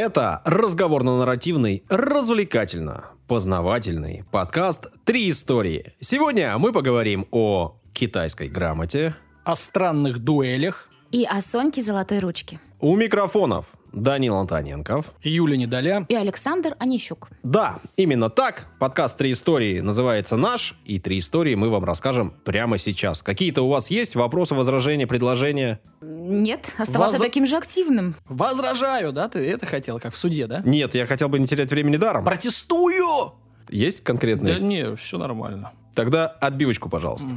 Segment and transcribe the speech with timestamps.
[0.00, 5.92] Это разговорно-нарративный, развлекательно-познавательный подкаст «Три истории».
[5.98, 12.60] Сегодня мы поговорим о китайской грамоте, о странных дуэлях, И о Соньке Золотой Ручке.
[12.78, 15.12] у микрофонов Данил Антоненков.
[15.22, 16.04] Юля Недоля.
[16.08, 17.28] И Александр Онищук.
[17.42, 18.68] Да, именно так.
[18.78, 23.22] Подкаст «Три истории» называется наш, и три истории мы вам расскажем прямо сейчас.
[23.22, 25.80] Какие-то у вас есть вопросы, возражения, предложения?
[26.00, 28.14] Нет, оставаться Воза- таким же активным.
[28.26, 29.28] Возражаю, да?
[29.28, 30.62] Ты это хотела, как в суде, да?
[30.64, 32.24] Нет, я хотел бы не терять времени даром.
[32.24, 33.32] Протестую!
[33.70, 34.60] Есть Да конкретные?
[34.60, 35.72] не, все нормально.
[35.94, 37.28] Тогда отбивочку, пожалуйста.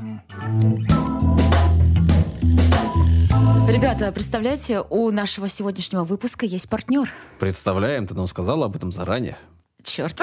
[3.67, 7.09] Ребята, представляете, у нашего сегодняшнего выпуска есть партнер.
[7.39, 9.37] Представляем, ты нам сказала об этом заранее.
[9.83, 10.19] Черт.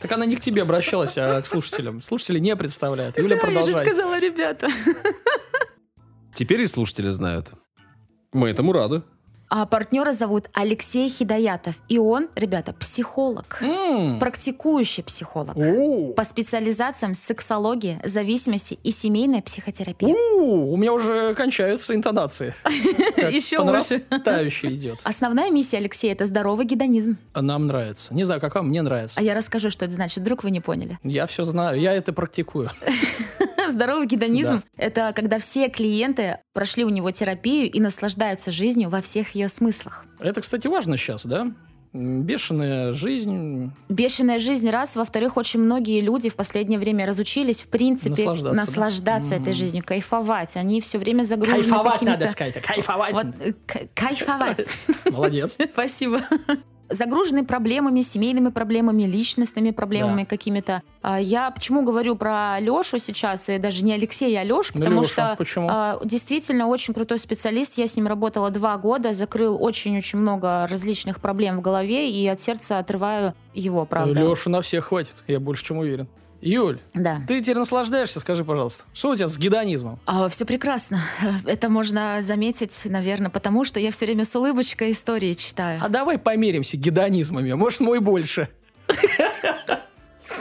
[0.00, 2.00] Так она не к тебе обращалась, а к слушателям.
[2.00, 3.18] Слушатели не представляют.
[3.18, 3.84] Юля, Я же продолжай.
[3.84, 4.68] сказала, ребята.
[6.34, 7.50] Теперь и слушатели знают.
[8.32, 9.02] Мы этому рады.
[9.50, 11.76] А партнера зовут Алексей Хидаятов.
[11.88, 13.58] И он, ребята, психолог.
[13.62, 14.18] М.
[14.18, 15.56] Практикующий психолог.
[15.56, 20.08] У, По специализациям сексология, зависимости и семейная психотерапия.
[20.14, 22.54] у, у меня уже кончаются интонации.
[23.16, 24.98] Еще нарастающей идет.
[25.02, 27.16] Основная миссия Алексея– это здоровый гедонизм.
[27.34, 28.12] Нам нравится.
[28.12, 29.18] Не знаю, как вам, мне нравится.
[29.18, 30.18] А я расскажу, что это значит.
[30.18, 30.98] Вдруг вы не поняли.
[31.02, 32.70] Я все знаю, я это практикую.
[33.70, 39.34] Здоровый гедонизм– это когда все клиенты прошли у него терапию и наслаждаются жизнью во всех
[39.34, 40.06] ее смыслах.
[40.18, 41.48] Это, кстати, важно сейчас, да?
[41.94, 43.72] Бешеная жизнь.
[43.88, 48.52] Бешеная жизнь раз, во-вторых, очень многие люди в последнее время разучились, в принципе, Наслаждаться, да?
[48.66, 49.52] наслаждаться этой Мгм.
[49.54, 50.56] жизнью, кайфовать.
[50.58, 53.12] Они все время загружены Кайфовать надо сказать, кайфовать.
[53.14, 54.66] Вот, э, к- кайфовать.
[55.10, 55.56] Молодец.
[55.72, 56.20] Спасибо.
[56.90, 60.82] Загружены проблемами, семейными проблемами, личностными проблемами какими-то.
[61.02, 65.00] А Я почему говорю про Лешу сейчас, и даже не Алексея, а Лешу, Ну, потому
[65.02, 65.68] Лёша, что почему?
[65.70, 67.76] а, действительно очень крутой специалист.
[67.78, 72.40] Я с ним работала два года, закрыл очень-очень много различных проблем в голове, и от
[72.40, 74.18] сердца отрываю его, правда.
[74.18, 76.08] Лешу на всех хватит, я больше чем уверен.
[76.40, 77.20] Юль, Да.
[77.26, 78.84] ты теперь наслаждаешься, скажи, пожалуйста.
[78.94, 79.98] Что у тебя с гедонизмом?
[80.28, 81.00] все прекрасно.
[81.46, 85.80] Это можно заметить, наверное, потому что я все время с улыбочкой истории читаю.
[85.82, 88.48] А давай померимся гедонизмами, может, мой больше.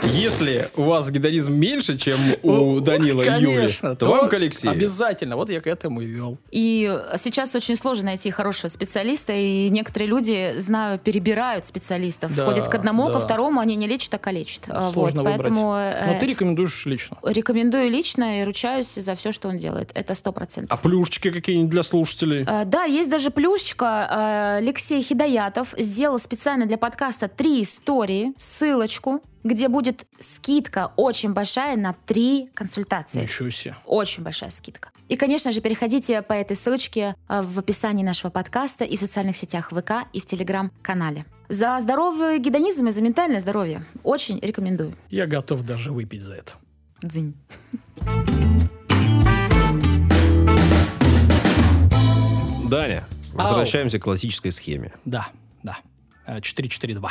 [0.04, 4.34] Если у вас гедонизм меньше, чем у Ну, Данила и Юли, Конечно, то вам к
[4.34, 4.72] Алексею.
[4.74, 6.38] Обязательно, вот я к этому и вел.
[6.52, 12.68] И сейчас очень сложно найти хорошего специалиста, и некоторые люди, знаю, перебирают специалистов, Да, сходят
[12.70, 13.14] к одному, да.
[13.14, 14.64] ко второму, они не лечат, а калечат.
[14.68, 15.50] А, Сложно вот, выбрать.
[15.54, 17.18] Поэтому э, Но ты рекомендуешь лично.
[17.24, 19.92] рекомендую лично и ручаюсь за все, что он делает.
[19.94, 20.78] Это сто процентов.
[20.78, 22.44] А плюшечки какие-нибудь для слушателей?
[22.48, 24.08] Э, Да, есть даже плюшечка.
[24.10, 31.78] Э, Алексей Хидаятов сделал специально для подкаста три истории, ссылочку, где будет скидка очень большая
[31.78, 33.22] на три консультации.
[33.22, 33.76] Ничего себе.
[33.86, 34.90] Очень большая скидка.
[35.08, 39.38] И, конечно же, переходите по этой ссылочке э, в описании нашего подкаста и в социальных
[39.38, 41.26] сетях ВК и в Телеграм-канале.
[41.50, 43.86] За здоровый гедонизм и за ментальное здоровье.
[44.04, 44.94] Очень рекомендую.
[45.10, 46.54] Я готов даже выпить за это.
[47.02, 47.36] Дзынь.
[52.70, 54.92] Даня, возвращаемся к классической схеме.
[55.06, 55.30] Да,
[55.64, 55.78] да.
[56.26, 57.10] Э, 4-4-2.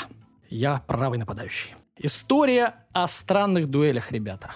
[0.50, 1.74] Я правый нападающий.
[1.98, 4.54] История о странных дуэлях, ребята.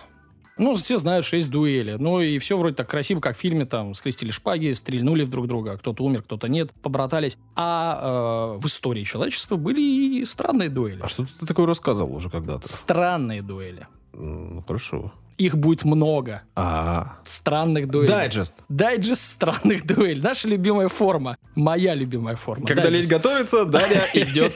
[0.58, 1.96] Ну, все знают, что есть дуэли.
[1.98, 5.46] Ну, и все вроде так красиво, как в фильме, там, скрестили шпаги, стрельнули в друг
[5.48, 7.38] друга, кто-то умер, кто-то нет, побратались.
[7.56, 11.00] А э, в истории человечества были и странные дуэли.
[11.00, 12.68] А что ты такое рассказывал уже когда-то?
[12.68, 13.86] Странные дуэли.
[14.12, 15.10] Ну, хорошо.
[15.40, 16.42] Их будет много.
[16.54, 18.08] А, Странных дуэлей.
[18.08, 18.56] дайджест.
[18.68, 20.20] Дайджест странных дуэлей.
[20.20, 21.38] Наша любимая форма.
[21.54, 22.66] Моя любимая форма.
[22.66, 23.10] Когда лень Дайджест.
[23.10, 24.52] готовится, Даня идет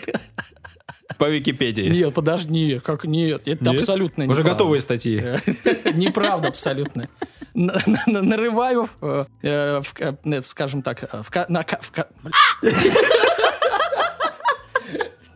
[1.17, 1.89] по Википедии.
[1.89, 3.49] Нет, подожди, как нет?
[3.49, 3.81] Это Нет?
[3.81, 4.51] абсолютно Уже неправда.
[4.51, 5.17] готовые статьи.
[5.95, 7.09] Неправда абсолютно.
[7.55, 9.83] Нарываю, э, э,
[10.25, 11.01] э, скажем так,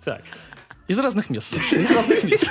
[0.05, 0.23] Так.
[0.89, 1.57] Из разных мест.
[1.73, 2.49] Из разных мест.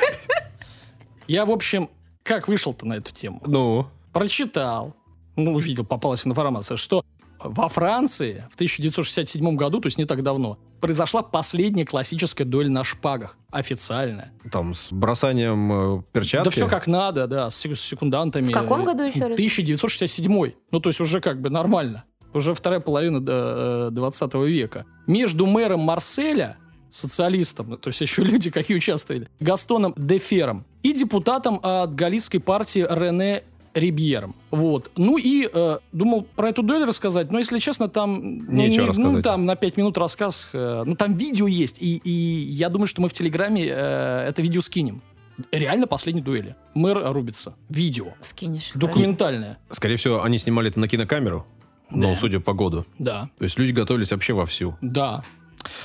[1.28, 1.90] Я, в общем,
[2.28, 3.42] как вышел-то на эту тему?
[3.46, 4.96] Ну, прочитал,
[5.36, 7.04] ну, увидел, попалась информация, что
[7.40, 12.84] во Франции в 1967 году, то есть не так давно, произошла последняя классическая дуэль на
[12.84, 13.38] шпагах.
[13.52, 14.34] Официальная.
[14.52, 16.46] там с бросанием э, перчатки.
[16.46, 18.44] Да все как надо, да, с сек- с секундантами.
[18.46, 19.34] В каком году еще раз?
[19.34, 20.52] 1967.
[20.72, 22.04] Ну, то есть уже как бы нормально.
[22.34, 24.86] Уже вторая половина до, э, 20 века.
[25.08, 26.58] Между мэром Марселя
[26.92, 32.86] социалистом, ну, то есть еще люди какие участвовали, Гастоном Дефером и депутатом от галлийской партии
[32.90, 33.44] Рене
[33.74, 34.36] Рибьером.
[34.50, 34.90] Вот.
[34.96, 38.40] Ну и э, думал про эту дуэль рассказать, но, если честно, там...
[38.40, 39.12] ну, Нечего не- рассказать.
[39.14, 40.50] Ну, там на 5 минут рассказ.
[40.54, 44.42] э, ну, там видео есть, и, и я думаю, что мы в Телеграме э, это
[44.42, 45.04] видео скинем.
[45.52, 46.56] Реально последней дуэли.
[46.74, 47.54] Мэр рубится.
[47.70, 48.08] Видео.
[48.22, 48.72] Скинешь.
[48.74, 49.60] Документальное.
[49.70, 51.46] Скорее всего, они снимали это на кинокамеру.
[51.92, 52.16] Ну, Да.
[52.16, 52.86] судя по году.
[52.98, 53.30] Да.
[53.38, 54.76] То есть люди готовились вообще вовсю.
[54.82, 55.24] Да.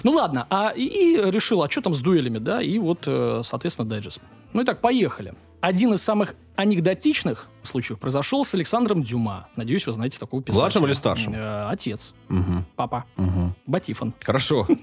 [0.03, 3.41] Ну ладно, а и, и решил, а что там с дуэлями, да, и вот, э,
[3.45, 4.21] соответственно, дайджест.
[4.53, 5.35] Ну и так, поехали.
[5.61, 9.49] Один из самых анекдотичных случаев произошел с Александром Дюма.
[9.57, 10.61] Надеюсь, вы знаете такого писателя.
[10.63, 11.35] Младшим или старшим?
[11.35, 13.55] Э, отец, Мгм, папа, мгм.
[13.67, 14.15] Батифон.
[14.21, 14.67] Хорошо.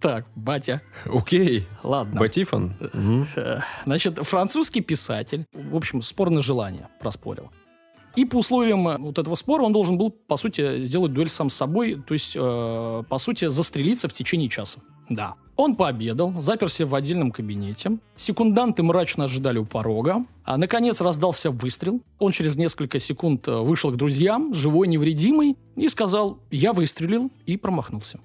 [0.00, 0.82] Так, батя.
[1.06, 1.64] Окей.
[1.84, 2.18] Ладно.
[2.18, 2.74] Батифон?
[3.36, 7.52] Э, Значит, французский писатель, в общем, спорное желание проспорил.
[8.16, 11.50] И по условиям э, вот этого спора он должен был, по сути, сделать дуэль сам
[11.50, 14.80] с собой, то есть, э, по сути, застрелиться в течение часа.
[15.08, 15.34] Да.
[15.56, 17.98] Он пообедал, заперся в отдельном кабинете.
[18.16, 20.24] Секунданты мрачно ожидали у порога.
[20.44, 22.00] А, наконец раздался выстрел.
[22.18, 27.56] Он через несколько секунд э, вышел к друзьям, живой, невредимый, и сказал «Я выстрелил» и
[27.56, 28.20] промахнулся.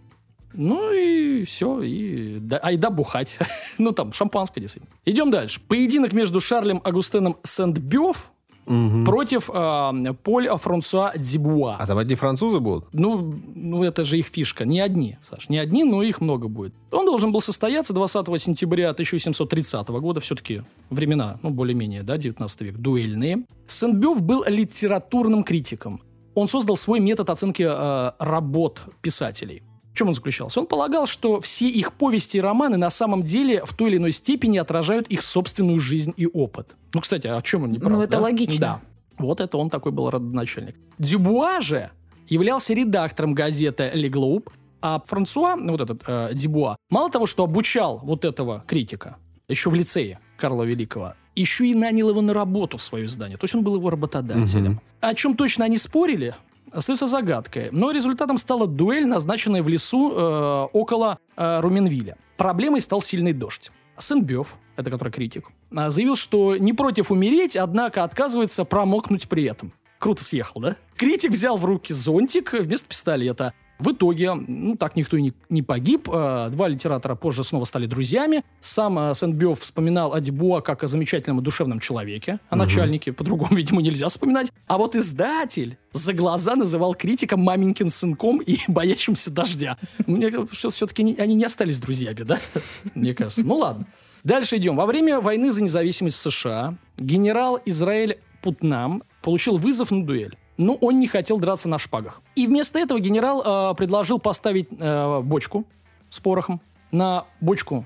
[0.53, 3.37] Ну и все, и да, айда бухать.
[3.77, 4.93] ну там, шампанское, действительно.
[5.05, 5.61] Идем дальше.
[5.67, 8.31] Поединок между Шарлем Агустеном Сент-Бёв
[8.67, 9.05] Мгм.
[9.05, 9.93] против а,
[10.23, 11.77] Поль Франсуа Дибуа.
[11.79, 12.85] А там одни французы будут?
[12.93, 14.65] Ну, ну, это же их фишка.
[14.65, 16.73] Не одни, Саш, не одни, но их много будет.
[16.91, 20.19] Он должен был состояться 20 сентября 1730 года.
[20.19, 23.45] Все-таки времена, ну, более-менее, да, 19 век, дуэльные.
[23.67, 26.01] Сен-Бёв был литературным критиком.
[26.35, 29.63] Он создал свой метод оценки э, работ писателей.
[29.97, 30.59] Чем он заключался?
[30.59, 34.11] Он полагал, что все их повести и романы на самом деле в той или иной
[34.11, 36.75] степени отражают их собственную жизнь и опыт.
[36.93, 38.19] Ну, кстати, о чем он не прав, Ну, это да?
[38.19, 38.59] логично.
[38.59, 38.81] Да.
[39.17, 40.75] Вот это он такой был родоначальник.
[40.99, 41.89] Дюбуа же
[42.27, 44.47] являлся редактором газеты «Le Globe»,
[44.83, 49.17] а Франсуа, ну, вот этот э, Дюбуа, мало того, что обучал вот этого критика,
[49.49, 53.39] еще в лицее Карла Великого, еще и нанял его на работу в свое издание.
[53.39, 54.73] То есть он был его работодателем.
[54.73, 54.81] Мгм.
[55.01, 56.35] О чем точно они спорили,
[56.71, 57.69] остается загадкой.
[57.71, 62.17] Но результатом стала дуэль, назначенная в лесу э, около э, Руменвиля.
[62.37, 63.71] Проблемой стал сильный дождь.
[63.99, 69.73] Сен-Бёв, это который критик, а, заявил, что не против умереть, однако отказывается промокнуть при этом.
[69.97, 70.77] Круто съехал, да?
[70.95, 73.53] Критик взял в руки зонтик вместо пистолета.
[73.79, 76.09] В итоге, ну, так никто и не, не погиб.
[76.11, 78.43] А, Два литератора позже снова стали друзьями.
[78.59, 82.39] Сам а, Сен-Бёв вспоминал о Дебуа как о замечательном и душевном человеке.
[82.49, 84.51] О начальнике по-другому, видимо, нельзя вспоминать.
[84.67, 89.77] А вот издатель за глаза называл критика маменькин сынком и боящимся дождя.
[90.05, 92.39] Мне кажется, все-таки они не остались друзьями, да?
[92.95, 93.45] Мне кажется.
[93.45, 93.85] Ну ладно.
[94.23, 94.75] Дальше идем.
[94.75, 100.37] Во время войны за независимость США генерал Израиль Путнам получил вызов на дуэль.
[100.57, 102.21] Но он не хотел драться на шпагах.
[102.35, 105.65] И вместо этого генерал э, предложил поставить э, бочку
[106.09, 106.61] с порохом
[106.91, 107.85] на бочку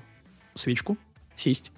[0.54, 0.96] свечку,
[1.34, 1.70] сесть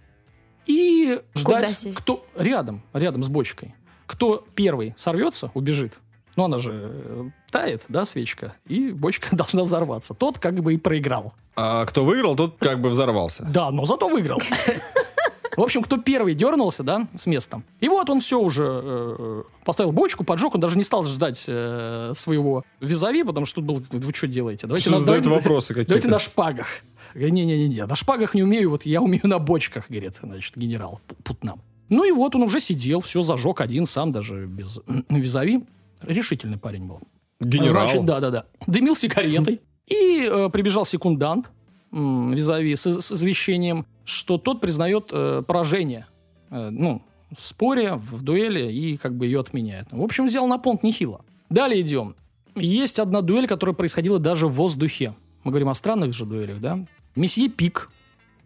[0.67, 1.99] и ждать, сесть?
[1.99, 3.75] кто рядом, рядом с бочкой.
[4.07, 5.95] Кто первый сорвется, убежит.
[6.37, 10.15] Ну, она же э, тает, да, свечка, и бочка должна взорваться.
[10.15, 11.35] Тот как бы и проиграл.
[11.57, 13.45] А кто выиграл, тот как бы взорвался.
[13.45, 14.41] Да, но зато выиграл.
[15.57, 17.63] В общем, кто первый дернулся, да, с места.
[17.81, 22.13] И вот он все уже э, поставил бочку, поджег, он даже не стал ждать э,
[22.15, 24.67] своего визави, потому что тут был, вы что делаете?
[24.67, 25.89] Давайте, Что на, давайте- вопросы какие-то?
[25.91, 26.67] давайте на шпагах.
[27.15, 31.61] Не-не-не, на шпагах не умею, вот я умею на бочках, говорит, значит, генерал Пу- Путнам.
[31.89, 35.65] Ну и вот он уже сидел, все зажег один сам, даже без визави.
[36.01, 37.01] Решительный парень был.
[37.41, 37.87] Генерал.
[37.87, 38.47] Значит, да-да-да.
[38.67, 39.61] Дымил сигаретой.
[39.87, 41.51] И э, прибежал секундант
[41.95, 46.07] визави с, с извещением, что тот признает э, поражение.
[46.51, 47.03] э, ну,
[47.37, 49.89] в споре, в дуэли и как бы ее отменяет.
[49.91, 51.25] В общем, взял на понт нехило.
[51.51, 52.15] Далее идем.
[52.55, 55.15] Есть одна дуэль, которая происходила даже в воздухе.
[55.43, 56.87] Мы говорим о странных же дуэлях, да?
[57.17, 57.91] Месье Пик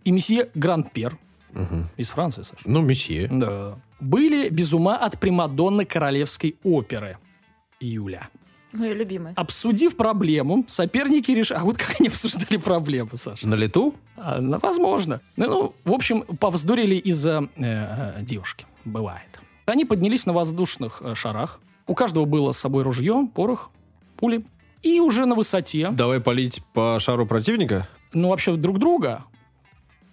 [0.04, 1.18] и месье Гранд-Пер
[1.52, 1.88] Мгм.
[1.96, 2.62] из Франции, Саша.
[2.64, 3.28] Ну, месье.
[3.30, 3.78] Да.
[4.00, 7.18] Были без ума от Примадонны королевской оперы.
[7.80, 8.28] Юля.
[8.72, 9.32] Мой любимый.
[9.34, 11.58] Обсудив проблему, соперники решили...
[11.58, 13.46] А вот как они обсуждали проблему, Саша?
[13.46, 13.94] На лету?
[14.16, 15.20] А, ну, возможно.
[15.36, 17.62] Ну, Ну, в общем, повздорили из-за э,
[18.18, 18.66] э, девушки.
[18.84, 19.40] Бывает.
[19.66, 21.60] Они поднялись на воздушных э, шарах.
[21.86, 23.70] У каждого было с собой ружье, порох,
[24.16, 24.44] пули.
[24.82, 27.88] И уже на высоте, Давай полить по шару противника?
[28.12, 29.24] ну, вообще друг друга,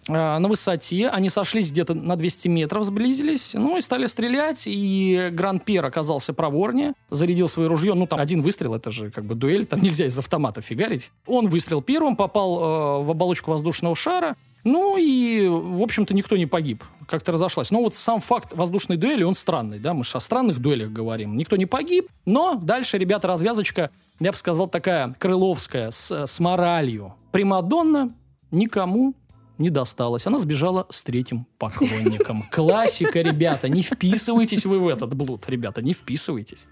[0.08, 5.84] на высоте они сошлись где-то на 200 метров, сблизились, ну и стали стрелять, и Гран-Пьер
[5.84, 9.80] оказался проворнее, зарядил свое ружье, ну там один выстрел, это же как бы дуэль, там
[9.82, 11.12] нельзя из автомата фигарить.
[11.26, 16.48] Он выстрел первым, попал э, в оболочку воздушного шара, ну и, в общем-то, никто не
[16.48, 16.84] погиб.
[17.08, 17.70] Как-то разошлась.
[17.70, 21.38] Но вот сам факт воздушной дуэли, он странный, да, мы же о странных дуэлях говорим.
[21.38, 27.14] Никто не погиб, но дальше, ребята, развязочка, я бы сказал, такая крыловская, с, с моралью.
[27.32, 28.16] Примадонна
[28.50, 29.14] никому
[29.58, 30.26] не досталась.
[30.28, 32.44] Она сбежала с третьим поклонником.
[32.52, 36.68] Классика, ребята, не вписывайтесь вы в этот блуд, ребята, не вписывайтесь.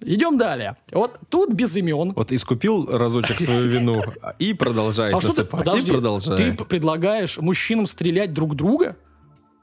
[0.00, 0.76] Идем далее.
[0.92, 2.12] Вот тут без имен.
[2.14, 4.02] Вот искупил разочек свою вину
[4.38, 5.64] и продолжает А что ты, насыпать.
[5.64, 6.56] подожди, и продолжает.
[6.58, 8.96] ты предлагаешь мужчинам стрелять друг друга?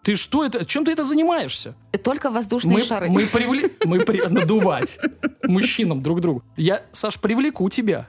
[0.01, 1.75] Ты что это, чем ты это занимаешься?
[2.03, 3.09] Только воздушные Мы, шары.
[3.09, 4.97] мы, привле- мы при- надувать
[5.43, 6.41] мужчинам друг другу.
[6.55, 8.07] Я, Саш, привлеку тебя.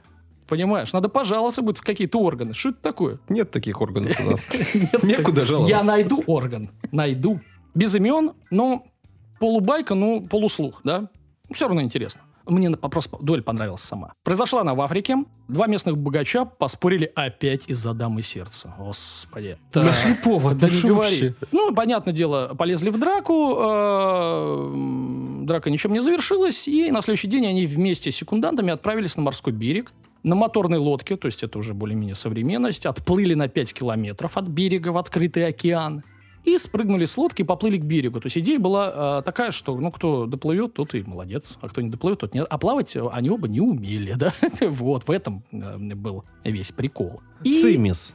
[0.50, 2.54] Понимаешь, надо пожаловаться будет в какие-то органы.
[2.54, 3.19] Что это такое?
[3.28, 4.45] Нет таких органов у нас.
[5.02, 5.71] Некуда жаловаться.
[5.71, 6.71] Я найду орган.
[6.90, 7.40] Найду.
[7.73, 8.85] Без имен, но
[9.38, 11.09] полубайка, ну, полуслух, да?
[11.52, 12.23] Все равно интересно.
[12.47, 14.14] Мне просто дуэль понравилась сама.
[14.25, 15.19] Произошла она в Африке.
[15.47, 18.75] Два местных богача поспорили опять из-за дамы сердца.
[18.76, 19.57] Господи.
[19.73, 19.85] Да.
[19.85, 21.35] Нашли повод, Да не говори.
[21.52, 24.73] Ну, понятное дело, полезли в драку, э,
[25.45, 29.52] драка ничем не завершилась, и на следующий день они вместе с секундантами отправились на морской
[29.52, 29.92] берег,
[30.23, 34.89] на моторной лодке, то есть это уже более-менее современность, отплыли на 5 километров от берега
[34.91, 36.05] в открытый океан,
[36.45, 38.19] и спрыгнули с лодки и поплыли к берегу.
[38.21, 41.83] То есть идея была э, такая, что ну кто доплывет, тот и молодец, а кто
[41.83, 42.47] не доплывет, тот нет.
[42.49, 44.33] А плавать э, они оба не умели, да?
[44.62, 47.21] вот, в этом э, был весь прикол.
[47.45, 48.15] И- Цимис,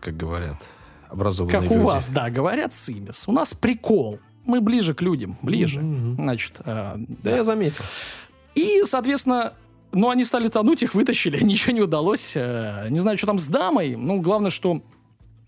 [0.00, 0.56] как говорят
[1.10, 1.74] образованные как люди.
[1.74, 3.26] у вас, да, говорят Симис.
[3.28, 4.18] У нас прикол.
[4.46, 5.80] Мы ближе к людям, ближе.
[5.82, 6.14] Мгм.
[6.14, 7.36] Значит, э, Да, да.
[7.36, 7.84] я заметил.
[8.54, 9.52] И, соответственно,
[9.92, 12.32] ну, они стали тонуть, их вытащили, ничего не удалось.
[12.36, 13.96] э, Не знаю, что там с дамой.
[13.96, 14.82] Ну, главное, что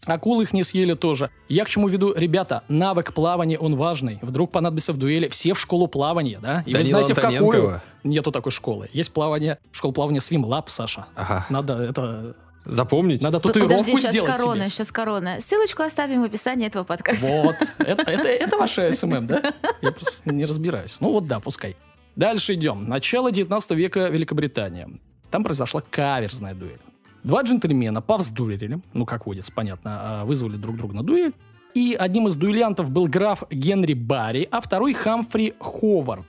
[0.07, 1.31] акулы их не съели тоже.
[1.49, 4.19] Я к чему веду, ребята, навык плавания, он важный.
[4.23, 5.29] Вдруг понадобится в дуэли.
[5.29, 6.63] Все в школу плавания, да?
[6.67, 7.81] И вы Данила знаете, в какую?
[8.05, 8.89] Нету такой школы.
[8.93, 11.07] Есть плавание, школа плавания Swimlab, Саша.
[11.15, 11.47] Ага.
[11.51, 12.35] Надо это...
[12.67, 13.23] Запомнить.
[13.23, 14.39] Надо татуировку Подожди, сейчас сделать себе.
[14.39, 15.41] корона, сейчас корона.
[15.41, 17.27] Ссылочку оставим в описании этого подкаста.
[17.27, 17.57] Вот.
[17.79, 19.43] Это, это, это ваша SMM, да?
[19.81, 20.99] Я просто не разбираюсь.
[21.01, 21.75] Ну вот да, пускай.
[22.17, 22.89] Дальше идем.
[22.89, 24.89] Начало 19 века Великобритания.
[25.31, 26.81] Там произошла каверзная дуэль.
[27.23, 31.35] Два джентльмена повздорили, ну, как водится, понятно, а, вызвали друг друга на дуэль.
[31.75, 36.27] И одним из дуэлянтов был граф Генри Барри, а второй Хамфри Ховард,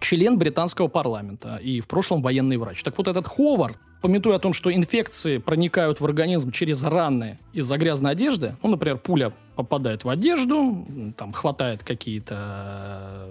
[0.00, 2.82] член британского парламента и в прошлом военный врач.
[2.82, 7.76] Так вот, этот Ховард, памятуя о том, что инфекции проникают в организм через раны из-за
[7.76, 10.86] грязной одежды, ну, например, пуля попадает в одежду,
[11.16, 12.34] там хватает какие-то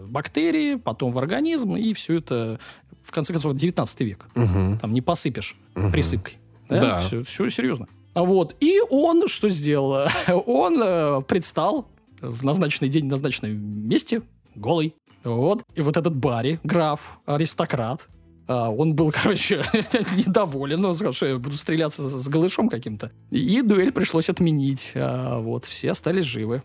[0.02, 2.60] э, бактерии, потом в организм, и все это,
[3.04, 4.26] в конце концов, 19 век.
[4.36, 4.80] Мгм.
[4.80, 5.92] Там не посыпешь Мгм.
[5.92, 6.38] присыпкой.
[6.68, 7.24] Да, Да.
[7.24, 7.88] Все, серьезно.
[8.14, 8.56] А Вот.
[8.60, 10.08] И он что сделал?
[10.48, 11.88] Он э, предстал
[12.22, 13.52] в назначенный день, в назначенном
[13.88, 14.22] месте,
[14.56, 14.96] голый.
[15.24, 15.64] Вот.
[15.76, 18.08] И вот этот Барри, граф, аристократ,
[18.48, 19.64] а, он был, короче,
[20.16, 20.84] недоволен.
[20.86, 23.12] Он сказал, что я буду стреляться с голышом каким-то.
[23.32, 24.92] И дуэль пришлось отменить.
[24.96, 25.66] А, Вот.
[25.66, 26.64] Все остались живы.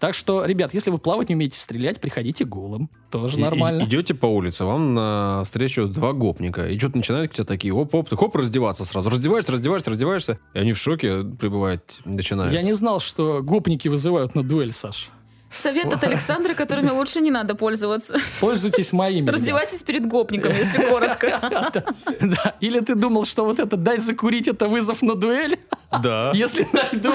[0.00, 2.88] Так что, ребят, если вы плавать не умеете стрелять, приходите голым.
[3.10, 3.82] Тоже И- и- нормально.
[3.82, 6.68] идете по улице, вам на встречу два гопника.
[6.68, 9.10] И что-то начинают к тебе такие, оп-оп, ты хоп, раздеваться сразу.
[9.10, 10.38] Раздеваешься, раздеваешься, раздеваешься.
[10.54, 12.52] И они в шоке пребывать начинают.
[12.54, 15.10] Я не знал, что гопники вызывают на дуэль, Саш.
[15.50, 18.18] Совет от Александра, которыми лучше не надо пользоваться.
[18.40, 19.30] Пользуйтесь моими.
[19.30, 21.40] Раздевайтесь перед гопником, если коротко.
[22.20, 22.54] Да.
[22.60, 25.58] Или ты думал, что вот это «дай закурить»— это вызов на дуэль?
[26.02, 26.32] Да.
[26.34, 27.12] Если найду.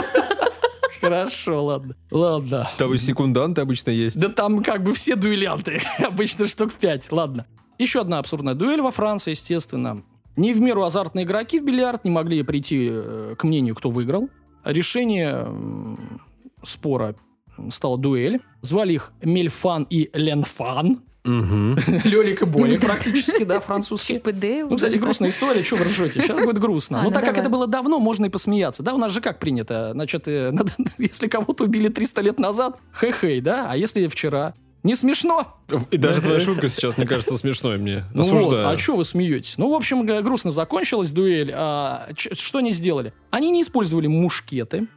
[1.01, 1.95] Хорошо, ладно.
[2.11, 2.69] Ладно.
[2.77, 4.19] Там и секунданты обычно есть.
[4.19, 5.81] Да там как бы все дуэлянты.
[5.99, 7.11] Обычно штук пять.
[7.11, 7.45] Ладно.
[7.77, 10.03] Еще одна абсурдная дуэль во Франции, естественно.
[10.35, 14.29] Не в меру азартные игроки в бильярд не могли прийти э, к мнению, кто выиграл.
[14.63, 15.47] Решение
[16.63, 17.15] спора
[17.71, 18.41] стала дуэль.
[18.61, 21.01] Звали их Мельфан и Ленфан.
[21.23, 21.77] Мгм.
[22.03, 24.21] Лёлик и Болик практически, да, французские.
[24.69, 26.21] Ну, кстати, грустная история, что вы ржете?
[26.21, 26.99] Сейчас будет грустно.
[26.99, 28.83] Но ну так как это было давно, можно и посмеяться.
[28.83, 29.91] Да, у нас же как принято?
[29.93, 30.53] Значит, э,
[30.97, 33.67] если кого-то убили 300 лет назад, хе-хей, да?
[33.69, 34.53] А если вчера?
[34.83, 35.55] Не смешно?
[35.91, 38.03] И даже твоя шутка сейчас не кажется смешной мне.
[38.13, 38.67] Ну вот, Осуждаю.
[38.67, 39.57] а что вы смеетесь?
[39.57, 41.53] Ну, в общем, грустно закончилась дуэль.
[41.55, 43.13] А, ч- что они сделали?
[43.31, 44.87] Они не использовали мушкеты,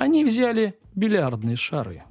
[0.00, 2.02] они взяли бильярдные шары.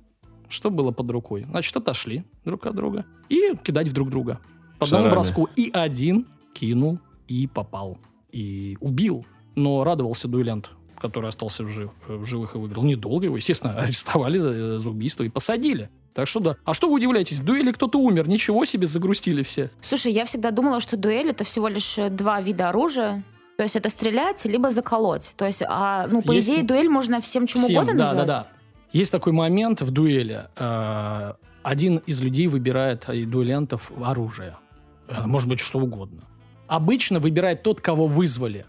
[0.48, 1.44] Что было под рукой?
[1.50, 4.40] Значит, отошли друг от друга и кидать в друг друга.
[4.78, 5.16] По одному Шарами.
[5.16, 5.50] броску.
[5.56, 7.98] И один кинул и попал.
[8.32, 9.26] И убил.
[9.56, 10.70] Но радовался дуэлянт,
[11.00, 12.84] который остался в, жив- в живых и выиграл.
[12.84, 15.90] Недолго его, естественно, арестовали за, за убийство и посадили.
[16.14, 16.56] Так что да.
[16.64, 17.40] А что вы удивляетесь?
[17.40, 18.28] В дуэли кто-то умер.
[18.28, 19.70] Ничего себе, загрустили все.
[19.82, 23.24] Слушай, я всегда думала, что дуэль это всего лишь э, два вида оружия.
[23.60, 25.34] То есть это стрелять, либо заколоть.
[25.36, 28.28] То есть, а, ну, по Есть- идее, дуэль можно всем чему Всем, угодно да, назвать.
[28.28, 28.48] да, да.
[28.94, 30.46] Есть такой момент в дуэли.
[30.56, 34.56] э, один из людей выбирает э, дуэлянтов оружие.
[35.10, 36.22] Э, Может быть, что угодно.
[36.68, 38.66] Обычно выбирает тот, кого вызвали.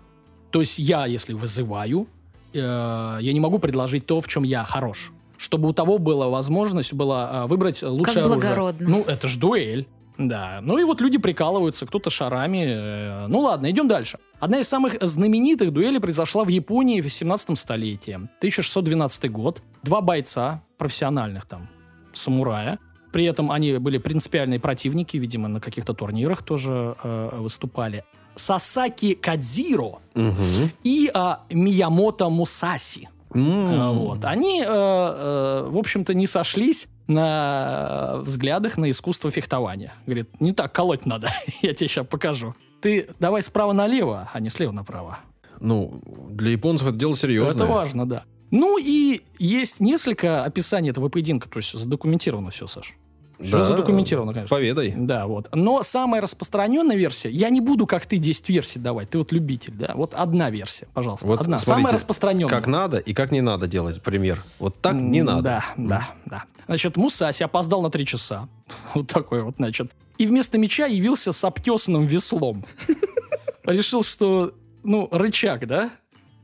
[0.50, 2.09] То есть я, если вызываю,
[2.52, 5.12] э, я не могу предложить то, в чем я хорош.
[5.37, 8.40] Чтобы у того была возможность была выбрать лучшее оружие.
[8.40, 8.88] благородно.
[8.88, 9.87] Ну, это ж дуэль.
[10.28, 10.60] Да.
[10.62, 12.64] Ну и вот люди прикалываются, кто-то шарами.
[12.68, 14.18] э, Ну ладно, идем дальше.
[14.38, 18.14] Одна из самых знаменитых дуэлей произошла в Японии в 17 столетии.
[18.14, 19.62] 1612 год.
[19.82, 21.68] Два бойца, профессиональных там,
[22.12, 22.78] самурая.
[23.12, 28.04] При этом они были принципиальные противники, видимо, на каких-то турнирах тоже э, выступали.
[28.36, 30.70] Сасаки Кадзиро Мгм.
[30.84, 33.08] и а, Миямото Мусаси.
[33.32, 34.25] А, Вот.
[34.25, 39.94] Они, э, э, в общем-то, не сошлись на взглядах на искусство фехтования.
[40.06, 41.28] Говорит, не так колоть надо,
[41.62, 42.54] я тебе сейчас покажу.
[42.80, 45.18] Ты давай справа налево, а не слева направо.
[45.60, 47.54] Ну, для японцев это дело серьезное.
[47.54, 48.25] Это важно, да.
[48.50, 52.94] Ну и есть несколько описаний этого поединка, то есть задокументировано все, Саш.
[53.42, 54.54] Все Да, задокументировано, конечно.
[54.54, 54.92] Поведай.
[54.97, 55.49] Да, вот.
[55.54, 59.73] Но самая распространенная версия, я не буду, как ты, 10 версий давать, ты вот любитель,
[59.75, 62.50] да, вот одна версия, пожалуйста, Вот одна, смотрите, самая распространенная.
[62.50, 64.44] Как надо и как не надо делать, пример.
[64.59, 65.42] Вот так не надо.
[65.42, 66.44] Да, да, да.
[66.66, 68.49] Значит, Мусаси опоздал на три часа.
[68.94, 69.90] Вот такой вот, значит.
[70.18, 72.64] И вместо меча явился с обтесанным веслом.
[73.64, 74.52] Решил, что,
[74.85, 75.90] ну, рычаг, да,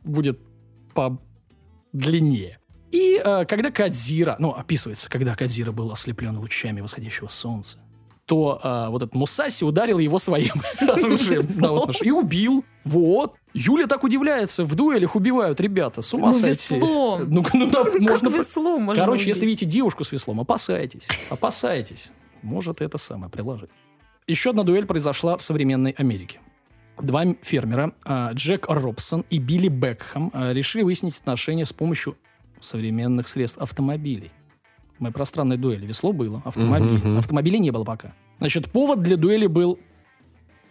[0.02, 0.40] будет
[0.94, 1.18] по
[1.92, 2.58] длиннее.
[2.96, 7.78] И э, когда Кадзира, ну, описывается, когда Кадзира был ослеплен лучами восходящего солнца,
[8.24, 11.42] то э, вот этот Мусаси ударил его своим оружием
[12.02, 12.64] и убил.
[12.84, 13.34] Вот.
[13.52, 16.76] Юля так удивляется, в дуэлях убивают ребята, с ума Ну, сойти.
[16.76, 17.24] веслом.
[17.28, 18.28] Ну, ну да, можно...
[18.28, 19.28] весло можно Короче, убить?
[19.28, 22.12] если видите девушку с веслом, опасайтесь, опасайтесь.
[22.40, 23.70] Может это самое приложить.
[24.26, 26.40] Еще одна дуэль произошла в современной Америке.
[26.98, 32.16] Два фермера, а, Джек Робсон и Билли Бекхэм, а, решили выяснить отношения с помощью
[32.66, 34.30] современных средств автомобилей.
[34.98, 35.86] Мы про странные дуэли.
[35.86, 36.98] Весло было, автомобиль.
[36.98, 37.18] Мгм.
[37.18, 38.14] Автомобилей не было пока.
[38.38, 39.78] Значит, повод для дуэли был...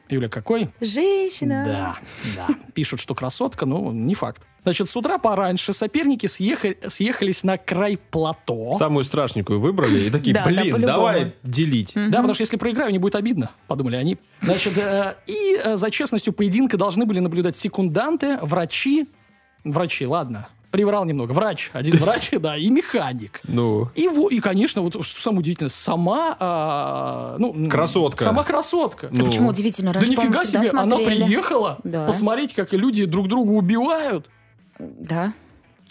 [0.07, 0.69] Юля, какой?
[0.81, 1.63] Женщина.
[1.65, 1.97] Да,
[2.35, 2.55] да.
[2.73, 4.45] Пишут, что красотка, но не факт.
[4.61, 8.73] Значит, с утра пораньше соперники съехали, съехались на край плато.
[8.73, 11.93] Самую страшненькую выбрали и такие, блин, давай делить.
[11.95, 14.17] Да, потому что если проиграю, не будет обидно, подумали они.
[14.41, 19.07] Значит, э, и э, за честностью поединка должны были наблюдать секунданты, врачи.
[19.63, 21.31] Врачи, ладно, приврал немного.
[21.31, 23.41] Врач, один врач, да, и механик.
[23.47, 26.35] Ну, И, и, конечно, вот что самое удивительное, сама...
[26.39, 28.23] а, ну, Красотка.
[28.23, 29.07] Сама красотка.
[29.07, 29.25] А Ну.
[29.25, 29.93] почему удивительно?
[29.93, 31.23] Да Раньше, по-моему, нифига себе, она смотрели.
[31.23, 32.05] приехала Да.
[32.05, 34.29] посмотреть, как люди друг друга убивают.
[34.79, 35.33] Да.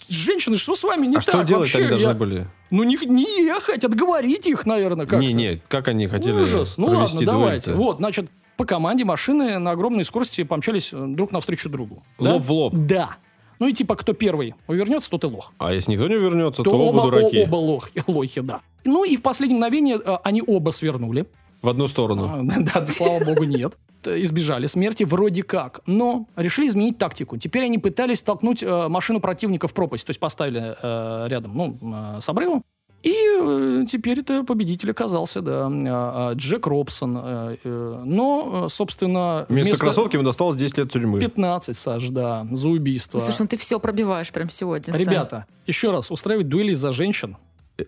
[0.07, 1.79] Женщины, что с вами не а так что делать вообще?
[1.79, 2.47] они должны Я- были?
[2.69, 5.25] Ну, не, не ехать, отговорить их, наверное, как-то.
[5.25, 6.75] Не, не, как они хотели Ужас.
[6.77, 7.73] Ну ладно, давайте.
[7.73, 12.03] Вот, значит, по команде машины на огромной скорости помчались э, друг навстречу другу.
[12.19, 12.33] Да?
[12.33, 12.73] Лоб в лоб.
[12.75, 13.17] Да.
[13.59, 15.53] Ну и типа, кто первый увернется, тот и лох.
[15.57, 17.43] А если никто не вернется, То, то, оба, о- дураки.
[17.43, 18.61] оба лохи, лохи, да.
[18.83, 21.25] Ну и в последнее мгновение э, они оба свернули.
[21.61, 22.25] В одну сторону.
[22.31, 23.77] А, Да, да, слава богу, нет.
[24.05, 25.81] Избежали смерти вроде как.
[25.87, 27.37] Но решили изменить тактику.
[27.37, 30.05] Теперь они пытались столкнуть э, машину противника в пропасть.
[30.05, 31.77] То есть поставили э, рядом, ну,
[32.17, 32.63] э, с обрывом.
[33.05, 37.21] И э, теперь это победитель оказался, да, э, э, Джек Робсон.
[37.23, 39.45] э, э, но, собственно...
[39.47, 41.19] Вместо, красотки ему досталось 10 лет тюрьмы.
[41.19, 43.19] 15, Саш, да, за убийство.
[43.19, 44.91] Слушай, ну ты все пробиваешь прям сегодня.
[44.91, 45.03] Сань.
[45.03, 47.37] Ребята, еще раз, устраивать дуэли из-за женщин.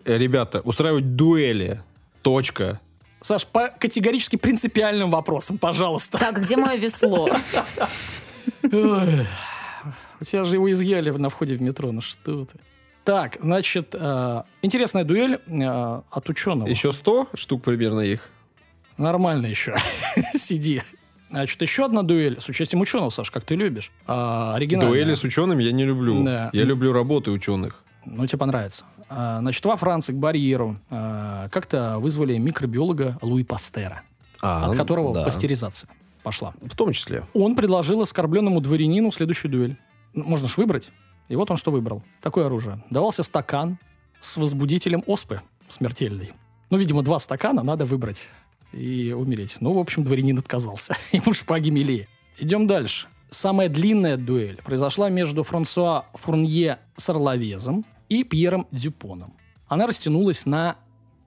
[0.06, 1.82] Ребята, устраивать дуэли.
[2.21, 2.80] Точка.
[3.19, 6.19] Саш, по категорически принципиальным вопросам, пожалуйста.
[6.19, 7.27] Так, где мое весло?
[8.62, 12.60] У тебя же его изъяли на входе в метро, ну что ты.
[13.07, 16.67] Так, значит, э, интересная дуэль э, от ученого.
[16.67, 18.29] Еще 100 штук примерно их.
[18.97, 19.75] Нормально еще.
[20.33, 20.83] Сиди.
[21.29, 23.93] Значит, еще одна дуэль с участием ученого, Саш, как ты любишь.
[24.07, 24.91] А, оригинальная.
[24.91, 26.21] Дуэли с учеными я не люблю.
[26.21, 26.49] Да.
[26.51, 27.81] Я люблю работы ученых.
[28.03, 28.83] Ну, тебе понравится.
[29.07, 34.01] А, значит, во Франции к барьеру а, как-то вызвали микробиолога Луи Пастера,
[34.41, 35.23] А, от которого да.
[35.23, 35.89] пастеризация
[36.23, 36.53] пошла.
[36.61, 37.23] В том числе.
[37.33, 39.77] Он предложил оскорбленному дворянину следующую дуэль.
[40.13, 40.91] Можно ж выбрать.
[41.29, 42.03] И вот он что выбрал.
[42.21, 42.83] Такое оружие.
[42.89, 43.79] Давался стакан
[44.21, 46.33] с возбудителем оспы смертельной.
[46.69, 48.29] Ну, видимо, два стакана надо выбрать
[48.73, 49.57] и умереть.
[49.61, 50.95] Ну, в общем, дворянин отказался.
[51.11, 52.07] Ему шпаги милее.
[52.37, 53.07] Идем дальше.
[53.29, 59.33] Самая длинная дуэль произошла между Франсуа Фурнье Сарловезом и Пьером Дюпоном.
[59.67, 60.77] Она растянулась на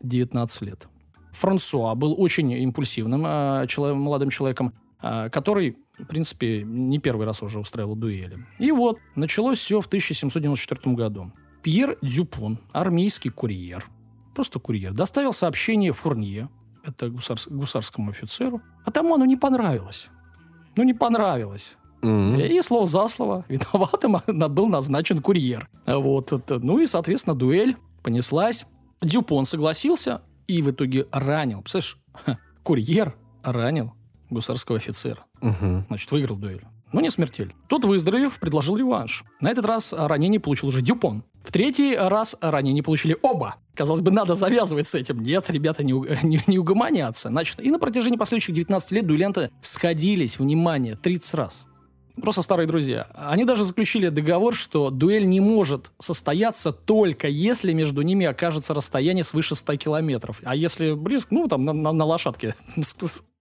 [0.03, 0.87] 19 лет.
[1.33, 7.43] Франсуа был очень импульсивным э, чело- молодым человеком, э, который, в принципе, не первый раз
[7.43, 8.47] уже устраивал дуэли.
[8.59, 11.33] И вот, началось все в 1794 году.
[11.63, 13.87] Пьер Дюпон, армейский курьер,
[14.35, 16.49] просто курьер, доставил сообщение Фурнье,
[16.85, 20.09] это гусарс- гусарскому офицеру, а тому оно не понравилось.
[20.77, 21.77] Ну, не понравилось.
[22.01, 22.37] Мгм.
[22.41, 25.69] И слово за слово виноватым на- был назначен курьер.
[25.87, 26.33] Вот.
[26.33, 28.67] это- Ну и, соответственно, дуэль понеслась.
[29.03, 31.61] Дюпон согласился и в итоге ранил.
[31.61, 31.99] Представляешь,
[32.63, 33.93] курьер ранил
[34.31, 35.25] гусарского офицера.
[35.41, 35.85] Мгм.
[35.89, 36.63] Значит, выиграл дуэль.
[36.93, 37.55] Но не смертель.
[37.69, 39.23] Тот, выздоровев, предложил реванш.
[39.41, 41.23] На этот раз ранение получил уже Дюпон.
[41.45, 43.57] В третий раз ранение получили оба.
[43.75, 45.23] Казалось бы, надо завязывать с этим.
[45.23, 45.93] Нет, ребята не,
[46.25, 47.29] не, не угомонятся.
[47.29, 51.65] Значит, и на протяжении последующих 19 лет дуэлянты сходились, внимание, 30 раз.
[52.21, 53.07] Просто старые друзья.
[53.15, 59.25] Они даже заключили договор, что дуэль не может состояться только если между ними окажется расстояние
[59.25, 60.41] свыше 100 километров.
[60.43, 62.57] А если близко, ну, там, на, на- на лошадке.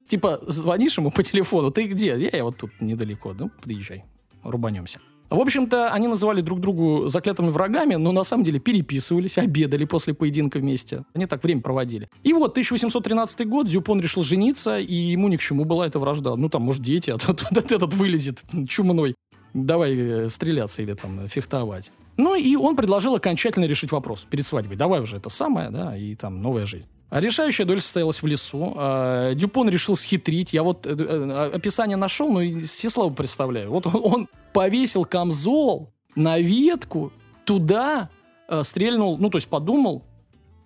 [0.09, 2.07] Типа, звонишь ему по телефону, ты где?
[2.17, 4.05] Я, я вот тут недалеко, ну, подъезжай,
[4.43, 4.99] рубанемся.
[5.29, 10.15] В общем-то, они называли друг другу заклятыми врагами, но на самом деле переписывались, обедали после
[10.15, 11.05] поединка вместе.
[11.13, 12.09] Они так время проводили.
[12.23, 16.35] И вот 1813 год, Зюпон решил жениться, и ему ни к чему была эта вражда.
[16.35, 19.13] Ну, там, может, дети, а тут вот этот вылезет чумной.
[19.53, 21.91] давай э, стреляться или там фехтовать.
[22.17, 24.75] Ну и он предложил окончательно решить вопрос перед свадьбой.
[24.75, 26.87] Давай уже это самое, да, и там новая жизнь.
[27.09, 28.73] А решающая дуэль состоялась в лесу.
[28.75, 30.53] А, Дюпон решил схитрить.
[30.53, 33.71] Я вот э, э, описание нашел, но все слова представляю.
[33.71, 37.11] Вот он, он повесил камзол на ветку,
[37.45, 38.09] туда
[38.47, 40.03] э, стрельнул, ну, то есть подумал,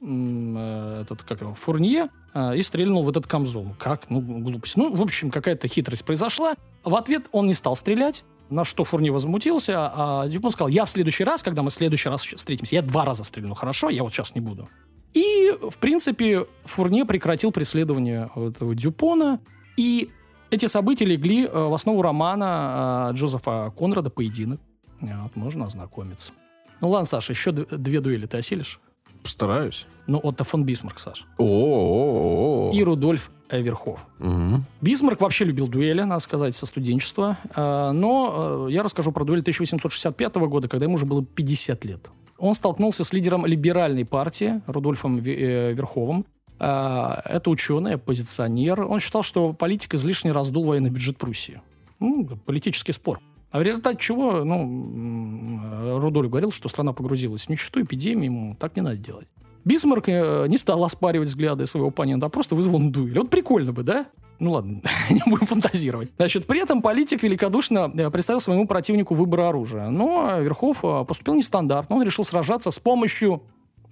[0.02, 3.68] этот, как его, Фурнье, и стрельнул в этот камзол.
[3.80, 4.10] Как?
[4.10, 4.76] Ну, глупость.
[4.76, 6.56] Ну, в общем, какая-то хитрость произошла.
[6.84, 10.90] В ответ он не стал стрелять, на что Фурни возмутился, а Дюпон сказал, я в
[10.90, 13.90] следующий раз, когда мы в следующий раз встретимся, я два раза стрельну, хорошо?
[13.90, 14.68] Я вот сейчас не буду.
[15.14, 19.40] И, в принципе, Фурне прекратил преследование этого Дюпона,
[19.78, 20.10] и
[20.50, 24.60] эти события легли э, в основу романа э, Джозефа Конрада «Поединок».
[25.02, 26.32] Вот, можно ознакомиться.
[26.80, 28.80] Ну ладно, Саша, еще две дуэли ты осилишь?
[29.22, 29.88] Постараюсь.
[30.06, 31.26] Ну, Отто фон Бисмарк, Саш.
[31.38, 34.06] О, И Рудольф Вирхов.
[34.20, 34.64] Угу.
[34.82, 37.38] Бисмарк вообще любил дуэли, надо сказать, со студенчества.
[37.56, 42.10] Э, но я расскажу про дуэль 1865 года, когда ему уже было 50 лет
[42.44, 46.26] он столкнулся с лидером либеральной партии Рудольфом э, Вирховым.
[46.60, 48.82] А, это ученый, оппозиционер.
[48.82, 51.62] Он считал, что политик излишне раздул военный бюджет Пруссии.
[52.02, 53.22] Ну, политический спор.
[53.52, 58.76] А в результате чего, ну, Рудольф говорил, что страна погрузилась в нищету, эпидемию, ему так
[58.76, 59.28] не надо делать.
[59.64, 63.20] Бисмарк э, не стал оспаривать взгляды своего оппонента, а просто вызвал дуэль.
[63.20, 64.08] Вот прикольно бы, да?
[64.44, 66.12] Ну ладно, не будем фантазировать.
[66.18, 69.88] Значит, при этом политик великодушно э, представил своему противнику выбор оружия.
[69.88, 71.96] Но Верхов э, поступил нестандартно.
[71.96, 73.44] Он решил сражаться с помощью,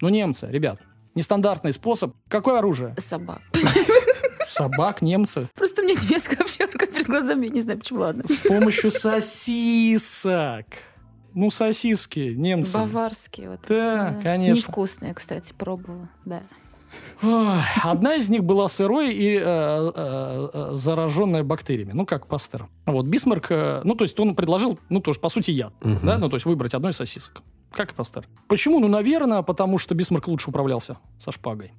[0.02, 0.78] ну, немца, ребят.
[1.14, 2.14] Нестандартный способ.
[2.28, 2.94] Какое оружие?
[2.98, 3.40] Собак.
[4.40, 5.48] Собак, немцы.
[5.54, 8.24] Просто у меня немецкая овчарка перед глазами, я не знаю, почему, ладно.
[8.26, 10.66] С помощью сосисок.
[11.32, 12.76] Ну, сосиски, немцы.
[12.76, 13.74] Баварские вот Да,
[14.10, 14.20] эти, да.
[14.22, 14.58] конечно.
[14.68, 16.42] Невкусные, кстати, пробовала, да.
[17.82, 22.68] Одна из них была сырой и э, э, э, зараженная бактериями, ну, как пастер.
[22.86, 26.28] Вот, Бисмарк, э, ну, то есть он предложил, ну, тоже, по сути, яд, да, ну,
[26.28, 27.42] то есть выбрать одну из сосисок.
[27.70, 28.28] Как и Пастер.
[28.48, 28.80] Почему?
[28.80, 31.72] Ну, наверное, потому что Бисмарк лучше управлялся со шпагой.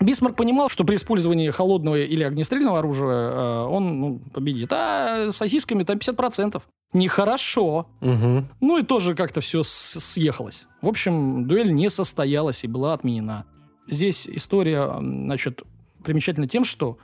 [0.00, 5.36] Бисмарк понимал, что при использовании холодного или огнестрельного оружия э, он ну, победит, а с
[5.36, 6.62] сосисками там 50%.
[6.94, 7.86] Нехорошо.
[8.00, 8.44] Угу.
[8.60, 10.66] Ну и тоже как-то все съехалось.
[10.80, 13.44] В общем, дуэль не состоялась и была отменена.
[13.90, 15.62] Здесь история, значит,
[16.04, 16.98] примечательна тем, что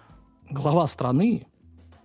[0.51, 1.47] глава страны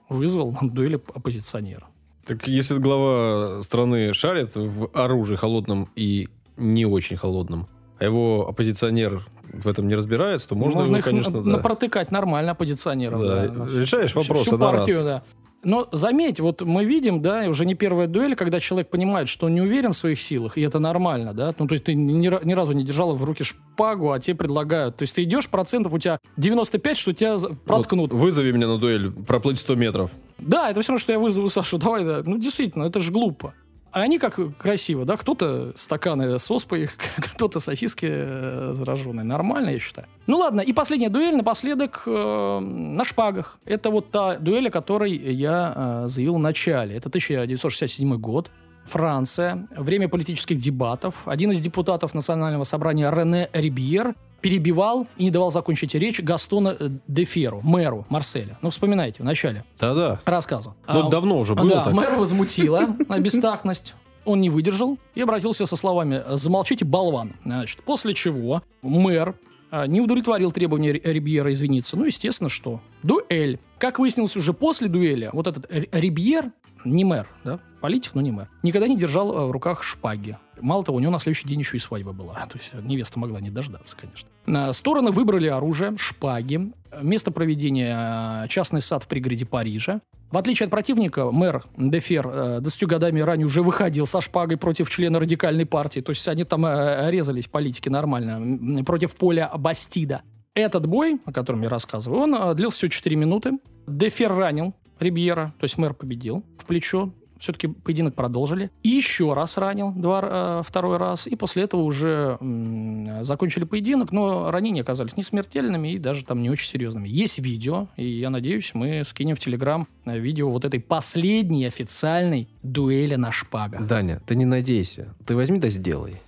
[0.09, 1.87] вызвал на дуэль оп- оппозиционера.
[2.25, 7.67] Так если глава страны шарит в оружии холодном и не очень холодном,
[7.99, 11.57] а его оппозиционер в этом не разбирается, то можно, его, их конечно, на- да.
[11.57, 13.19] напротыкать нормально оппозиционеров.
[13.21, 13.65] Да, да.
[13.79, 15.05] решаешь Всю- вопросы всю партию, раз.
[15.05, 15.23] да.
[15.63, 19.53] Но заметь, вот мы видим, да, уже не первая дуэль, когда человек понимает, что он
[19.53, 21.53] не уверен в своих силах, и это нормально, да.
[21.59, 24.97] Ну, то есть ты ни, ни разу не держала в руки шпагу, а тебе предлагают.
[24.97, 28.11] То есть ты идешь, процентов у тебя 95, что тебя проткнут.
[28.11, 30.11] Вот вызови меня на дуэль, проплыть 100 метров.
[30.39, 32.23] Да, это все равно, что я вызову Сашу, давай, да.
[32.25, 33.53] Ну, действительно, это же глупо.
[33.91, 35.17] А они как красиво, да?
[35.17, 39.25] Кто-то стаканы с оспой, кто-то сосиски э, зараженные.
[39.25, 40.07] Нормально, я считаю.
[40.27, 43.59] Ну ладно, и последняя дуэль напоследок э, на шпагах.
[43.65, 46.95] Это вот та дуэль, о которой я э, заявил в начале.
[46.95, 48.49] Это 1967 год.
[48.85, 49.67] Франция.
[49.77, 51.27] Время политических дебатов.
[51.27, 56.89] Один из депутатов Национального собрания Рене Рибьер перебивал и не давал закончить речь Гастона э,
[57.07, 58.57] де Феру, мэру Марселя.
[58.61, 60.19] Ну, вспоминайте, в начале Да-да.
[60.25, 60.75] рассказа.
[60.87, 61.93] Ну, А, давно уже было да, так.
[61.93, 62.87] мэра возмутила
[63.19, 63.95] бестактность.
[64.25, 67.33] Он не выдержал и обратился со словами «замолчите, болван».
[67.43, 69.35] Значит, после чего мэр
[69.71, 71.97] а, не удовлетворил требования Ри- Рибьера извиниться.
[71.97, 72.81] Ну, естественно, что?
[73.03, 73.59] Дуэль.
[73.79, 76.51] Как выяснилось уже после дуэли, вот этот Ри- Рибьер,
[76.85, 80.37] не мэр, да, политик, но не мэр, никогда не держал а, в руках шпаги.
[80.61, 82.45] Мало того, у него на следующий день еще и свадьба была.
[82.45, 84.29] То есть невеста могла не дождаться, конечно.
[84.47, 86.71] А, Стороны выбрали оружие, шпаги.
[87.01, 90.01] Место проведения а, частный сад в пригороде Парижа.
[90.31, 94.89] В отличие от противника, мэр Дефер э, 20 годами ранее уже выходил со шпагой против
[94.89, 95.99] члена радикальной партии.
[95.99, 100.21] То есть они там э, резались, политики, нормально, против поля Бастида.
[100.53, 103.59] Этот бой, о котором я рассказываю, он э, длился всего 4 минуты.
[103.87, 107.11] Дефер ранил Рибьера, то есть мэр победил в плечо.
[107.41, 108.69] Все-таки поединок продолжили.
[108.83, 111.25] И еще раз ранил, два, э, второй раз.
[111.25, 116.43] И после этого уже м, закончили поединок, но ранения оказались не смертельными и даже там
[116.43, 117.09] не очень серьезными.
[117.09, 122.47] Есть видео, и я надеюсь, мы скинем в Телеграм э, видео вот этой последней официальной
[122.61, 123.87] дуэли на шпагах.
[123.87, 125.15] Даня, ты не надейся.
[125.25, 126.21] Ты возьми да сделай.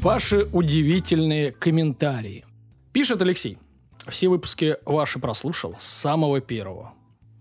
[0.00, 2.44] Ваши удивительные комментарии.
[2.92, 3.58] Пишет Алексей.
[4.08, 6.92] Все выпуски ваши прослушал с самого первого.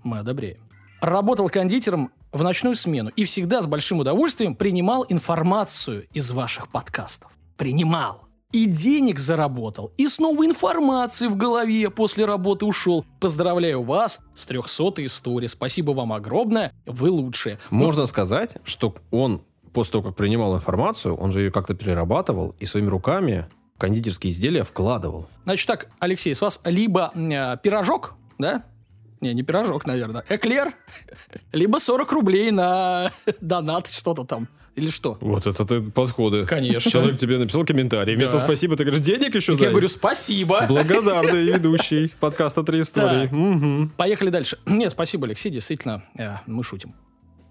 [0.04, 0.58] Мы одобряем.
[1.02, 7.32] Работал кондитером в ночную смену и всегда с большим удовольствием принимал информацию из ваших подкастов.
[7.58, 8.24] Принимал.
[8.54, 13.04] и денег заработал, и снова информации в голове после работы ушел.
[13.20, 15.48] Поздравляю вас с 300 историей.
[15.50, 17.58] Спасибо вам огромное, вы лучшие.
[17.72, 19.42] Можно сказать, что он
[19.74, 23.48] после того, как принимал информацию, он же ее как-то перерабатывал и своими руками
[23.84, 25.28] кондитерские изделия вкладывал.
[25.44, 28.64] Значит так, Алексей, с вас либо э, пирожок, да?
[29.20, 30.24] Не, не пирожок, наверное.
[30.30, 30.72] Эклер,
[31.52, 34.48] либо 40 рублей на донат, что-то там.
[34.76, 35.18] Или что?
[35.20, 36.46] Вот это ты подходы.
[36.46, 36.90] Конечно.
[36.90, 38.16] Человек тебе написал комментарий.
[38.16, 38.46] Вместо Да.
[38.46, 39.66] спасибо ты говоришь, денег еще Так дай.
[39.68, 40.66] я говорю, спасибо.
[40.68, 43.28] Благодарный ведущий подкаста «Три истории».
[43.28, 43.90] Мгм.
[43.98, 44.58] Поехали дальше.
[44.66, 46.96] Нет, спасибо, Алексей, действительно, э, мы шутим.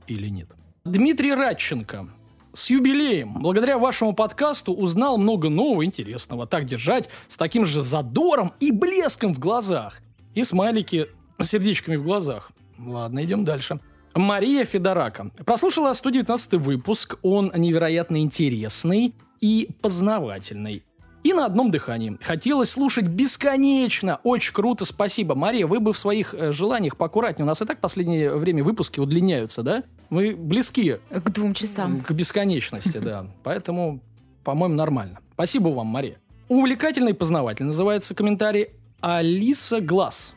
[0.07, 0.49] Или нет.
[0.87, 2.09] Дмитрий Радченко.
[2.55, 3.39] С юбилеем.
[3.39, 6.47] Благодаря вашему подкасту узнал много нового интересного.
[6.47, 10.01] Так держать, с таким же задором и блеском в глазах.
[10.35, 11.07] И смайлики
[11.41, 12.53] с сердечками в глазах.
[12.79, 13.81] Ладно, идем дальше.
[14.15, 15.31] Мария Федорака.
[15.47, 17.17] Прослушала 119 выпуск.
[17.23, 20.85] Он невероятно интересный и познавательный.
[21.23, 22.19] И на одном дыхании.
[22.21, 24.21] Хотелось слушать бесконечно.
[24.25, 25.35] Очень круто, спасибо.
[25.35, 27.45] Мария, вы бы в своих э, желаниях поаккуратнее.
[27.45, 29.85] У нас и так последнее время выпуски удлиняются, да?
[30.13, 32.03] Вы близки К двум часам.
[32.03, 33.27] к бесконечности, да.
[33.43, 34.03] Поэтому,
[34.45, 35.21] по-моему, нормально.
[35.33, 36.19] Спасибо вам, Мария.
[36.49, 38.69] Увлекательный и познавательный называется комментарий
[39.01, 40.35] Алиса Глаз.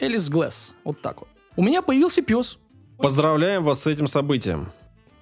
[0.00, 0.74] Элис Глэс.
[0.84, 1.28] Вот так вот.
[1.56, 2.58] У меня появился пес,
[2.96, 4.72] Поздравляем вас с этим событием.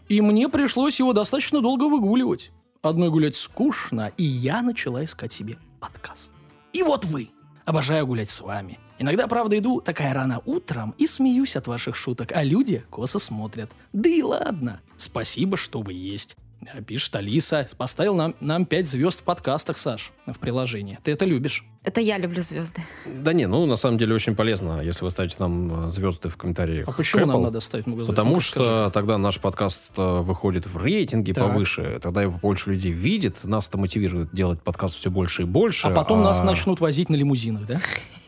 [0.09, 2.53] и мне пришлось его достаточно долго выгуливать.
[2.83, 6.33] Одной гулять скучно, и я начала искать себе подкаст.
[6.73, 7.31] И вот вы.
[7.65, 8.79] Обожаю гулять с вами.
[8.99, 13.71] Иногда, правда, иду такая рано утром и смеюсь от ваших шуток, а люди косо смотрят.
[13.93, 14.81] Да и ладно.
[14.97, 16.37] Спасибо, что вы есть.
[16.73, 17.67] А, Пишет Алиса.
[17.77, 20.99] Поставил нам, нам 5 звезд в подкастах, Саш, в приложении.
[21.03, 21.65] Ты это любишь.
[21.85, 22.81] Это я люблю звезды.
[23.07, 26.37] Да не, ну на самом деле очень полезно, если вы ставите нам э, звезды в
[26.37, 26.89] комментариях.
[26.89, 27.43] А почему к нам Apple.
[27.45, 28.11] надо ставить много звезд?
[28.13, 28.91] Потому Ну-ка, что скажи.
[28.93, 31.49] тогда наш подкаст э, выходит в рейтинге Так.
[31.49, 35.89] повыше, тогда его больше людей видит, нас это мотивирует делать подкаст все больше и больше.
[35.89, 37.81] А потом нас начнут возить на лимузинах, да?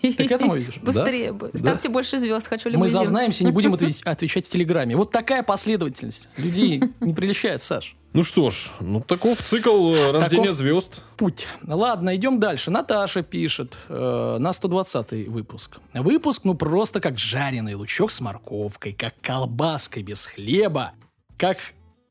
[0.03, 0.79] Ты к этому видишь?
[0.83, 1.53] Быстрее бы.
[1.55, 2.99] Ставьте больше звезд, хочу лимузин.
[2.99, 4.97] Мы зазнаемся, не будем отве- отвечать в Телеграме.
[4.97, 6.29] Вот такая последовательность.
[6.37, 7.95] Людей не приличает, Саш.
[8.15, 11.03] Ну что ж, ну таков цикл э, рождения Таков- звезд.
[11.17, 11.49] Путь.
[11.67, 12.71] Ладно, идем дальше.
[12.71, 15.79] Наташа пишет э, на 120 выпуск.
[15.93, 20.93] Выпуск, ну, просто как жареный лучок с морковкой, как колбаской без хлеба,
[21.37, 21.59] как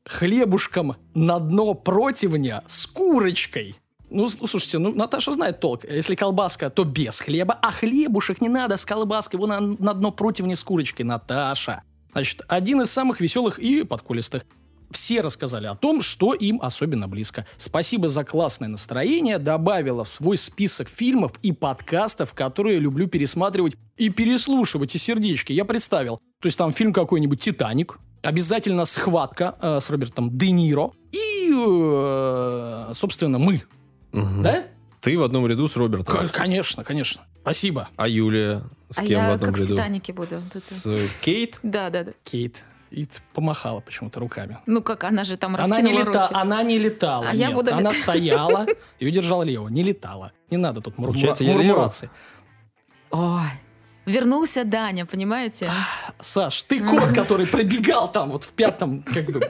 [0.04, 3.74] хлебушком на дно противня с курочкой.
[4.10, 5.84] Ну, с- слушайте, ну, Наташа знает толк.
[5.84, 10.10] Если колбаска, то без хлеба, а хлебушек не надо с колбаской, его на, на дно
[10.10, 11.06] противня с курочкой.
[11.06, 11.82] Наташа.
[12.12, 14.44] Значит, один из самых веселых и подколистых.
[14.90, 17.46] Все рассказали о том, что им особенно близко.
[17.56, 19.38] Спасибо за классное настроение.
[19.38, 25.52] Добавила в свой список фильмов и подкастов, которые люблю пересматривать и переслушивать из сердечки.
[25.52, 26.18] Я представил.
[26.40, 32.92] То есть там фильм какой-нибудь «Титаник», обязательно «Схватка» э, с Робертом Де Ниро и, э,
[32.94, 33.62] собственно, мы.
[34.12, 34.42] Мгм.
[34.42, 34.64] Да?
[35.00, 36.28] Ты в одном ряду с Робертом.
[36.32, 37.22] Конечно, конечно.
[37.42, 39.74] Спасибо, А Юлия с А кем в я одном как в ряду?
[39.74, 40.36] Титанике буду.
[40.36, 40.86] С
[41.20, 41.58] Кейт?
[41.62, 42.12] Да, да, да.
[42.24, 42.64] Кейт.
[42.94, 44.58] И помахала почему-то руками.
[44.66, 46.22] Ну как, она же там Она не, раскинула лета...
[46.22, 46.34] руки.
[46.34, 47.28] она не летала.
[47.30, 47.56] А я нет.
[47.56, 48.66] буду Она стояла
[49.00, 49.68] и удержала Лео.
[49.68, 50.30] Не летала.
[50.50, 51.52] Не надо тут я Лео?
[51.54, 52.10] мурмурации.
[53.10, 53.42] Ой,
[54.06, 55.70] вернулся Даня, понимаете?
[56.20, 59.40] Саш, ты кот, который пробегал там вот в пятом, как бы,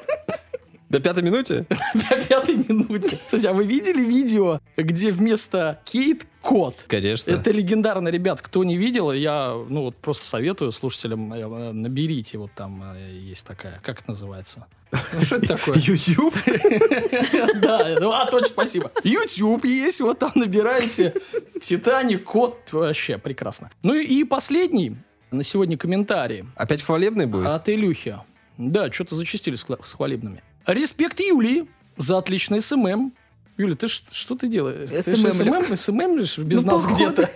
[0.94, 1.66] До пятой минуте?
[1.94, 3.18] в пятой минуте.
[3.26, 6.85] Кстати, а вы видели видео, где вместо Кейт кот?
[6.87, 7.33] Конечно.
[7.33, 8.40] Это легендарно, ребят.
[8.40, 13.44] Кто не видел, я ну вот просто советую слушателям э, наберите вот там э, есть
[13.44, 14.66] такая, как это называется?
[14.92, 15.74] Ну, Что это такое?
[15.78, 16.33] YouTube?
[17.61, 18.92] Да, ну, а точно, спасибо.
[19.02, 21.12] YouTube есть, вот там набираете
[21.61, 23.68] Титаник, кот, вообще прекрасно.
[23.83, 24.94] Ну и последний
[25.33, 27.48] на сегодня комментарий Опять хвалебный будет?
[27.48, 28.20] от Илюхи.
[28.59, 30.44] Да, что-то зачистили с хвалебными.
[30.66, 33.12] Респект Юлии за отличный SMM.
[33.57, 34.88] Юля, ты ш- что ты делаешь?
[34.90, 35.62] Ты SMM-лю.
[35.76, 36.94] SMM, SMM без Ну, нас походу.
[36.94, 37.31] где-то.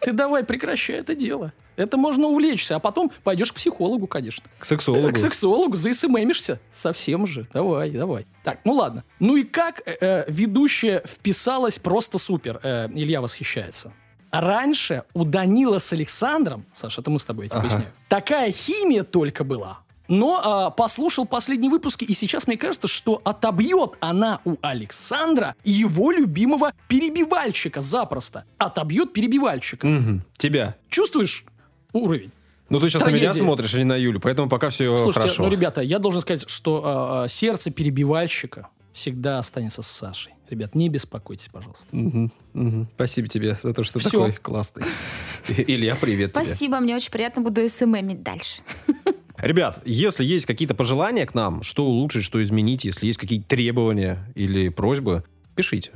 [0.00, 1.52] Ты давай, прекращай это дело.
[1.76, 4.44] Это можно увлечься, а потом пойдешь к психологу, конечно.
[4.58, 5.12] К сексологу.
[5.12, 6.58] К сексологу засммишься.
[6.72, 7.46] Совсем же.
[7.52, 8.26] Давай, давай.
[8.44, 9.04] Так, ну ладно.
[9.20, 12.58] Ну и как э, э, ведущая вписалась просто супер.
[12.62, 13.92] Э, Илья восхищается.
[14.30, 17.66] Раньше у Данила с Александром, Саша, это мы с тобой я тебе Ага.
[17.66, 19.80] объясняю, такая химия только была.
[20.12, 26.10] Но а, послушал последние выпуски, и сейчас мне кажется, что отобьет она у Александра его
[26.10, 28.44] любимого перебивальщика запросто.
[28.58, 29.86] Отобьет перебивальщика.
[29.86, 30.22] Мгм.
[30.36, 30.76] Тебя.
[30.90, 31.46] Чувствуешь
[31.94, 32.30] уровень?
[32.68, 33.38] Ну, ты сейчас на меня Трагедия.
[33.42, 35.42] смотришь, а не на Юлю, поэтому пока все Слушайте, хорошо.
[35.44, 40.34] ну, ребята, я должен сказать, что а, сердце перебивальщика всегда останется с Сашей.
[40.50, 41.86] Ребят, не беспокойтесь, пожалуйста.
[41.92, 42.88] Мгм, мгм.
[42.96, 44.26] Спасибо тебе за то, что ты Всё.
[44.26, 44.84] такой классный.
[45.48, 46.44] Илья, привет тебе.
[46.44, 48.60] Спасибо, мне очень приятно, буду СММить дальше.
[49.42, 54.24] Ребят, если есть какие-то пожелания к нам, что улучшить, что изменить, если есть какие-то требования
[54.36, 55.24] или просьбы,
[55.56, 55.90] пишите.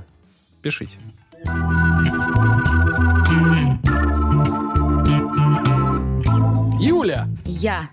[0.63, 0.97] Пишите.
[6.81, 7.29] Юля!
[7.45, 7.91] Я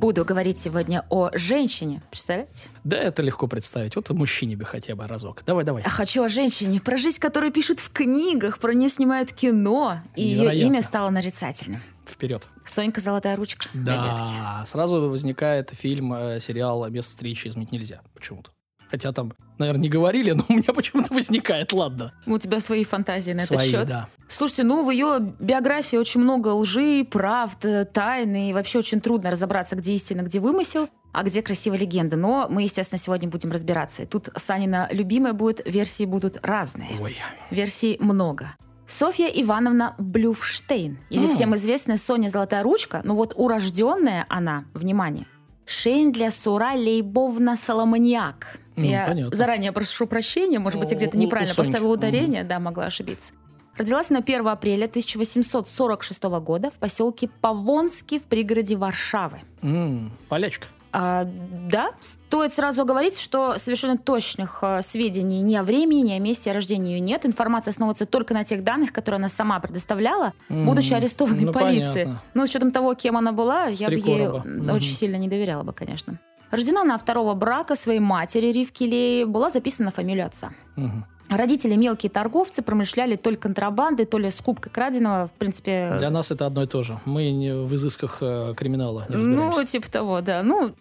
[0.00, 2.02] буду говорить сегодня о женщине.
[2.10, 2.70] Представляете?
[2.84, 3.94] Да это легко представить.
[3.96, 5.42] Вот мужчине бы хотя бы разок.
[5.46, 5.82] Давай, давай.
[5.82, 10.22] Я хочу о женщине, про жизнь которую пишут в книгах, про нее снимают кино, и
[10.22, 10.66] ее Невероятно.
[10.66, 11.82] имя стало нарицательным.
[12.06, 12.48] Вперед.
[12.64, 13.68] Сонька Золотая ручка.
[13.74, 18.50] Да, сразу возникает фильм, э, сериал «Место встречи изменить нельзя» почему-то.
[18.90, 22.12] Хотя там, наверное, не говорили, но у меня почему-то возникает, ладно.
[22.26, 23.86] У тебя свои фантазии на этот Свои, счет.
[23.88, 24.08] да.
[24.28, 29.76] Слушайте, ну в ее биографии очень много лжи, правд, тайны, и вообще очень трудно разобраться,
[29.76, 32.16] где истина, где вымысел, а где красивая легенда.
[32.16, 34.02] Но мы, естественно, сегодня будем разбираться.
[34.02, 36.90] И тут Санина любимая будет, версии будут разные.
[37.00, 37.16] Ой.
[37.50, 38.54] Версий много.
[38.86, 41.30] Софья Ивановна Блюфштейн, или М.
[41.30, 45.26] всем известная Соня Золотая Ручка, ну вот урожденная она, внимание,
[45.64, 48.58] Шейндля Сура Лейбовна Соломониак.
[48.84, 49.36] М, Я понятно.
[49.36, 53.32] заранее прошу прощения, может быть, я где-то неправильно поставила ударение, да, могла ошибиться.
[53.76, 59.40] Родилась на 1 апреля 1846 года в поселке Павонский в пригороде Варшавы.
[59.62, 60.66] М, полячка.
[60.92, 61.24] А,
[61.70, 66.50] да, стоит сразу оговорить, что совершенно точных а, сведений ни о времени, ни о месте
[66.50, 67.24] рождения ее нет.
[67.24, 72.06] Информация основывается только на тех данных, которые она сама предоставляла, М, будучи арестованной ну, полицией.
[72.06, 72.22] понятно.
[72.34, 74.68] Ну, с учетом того, кем она была, я бы ей Мгм.
[74.74, 76.18] очень сильно не доверяла бы, конечно.
[76.50, 80.50] Рождена она второго брака своей матери Ривки Леи, была записана на фамилию отца.
[80.76, 81.04] Мгм.
[81.28, 85.28] Родители мелкие торговцы, промышляли то ли контрабандой, то ли скупкой краденого.
[85.28, 86.98] В принципе, Для нас это одно и то же.
[87.04, 90.42] Мы не в изысках э, криминала не Ну, типа того, да.
[90.42, 90.72] Ну,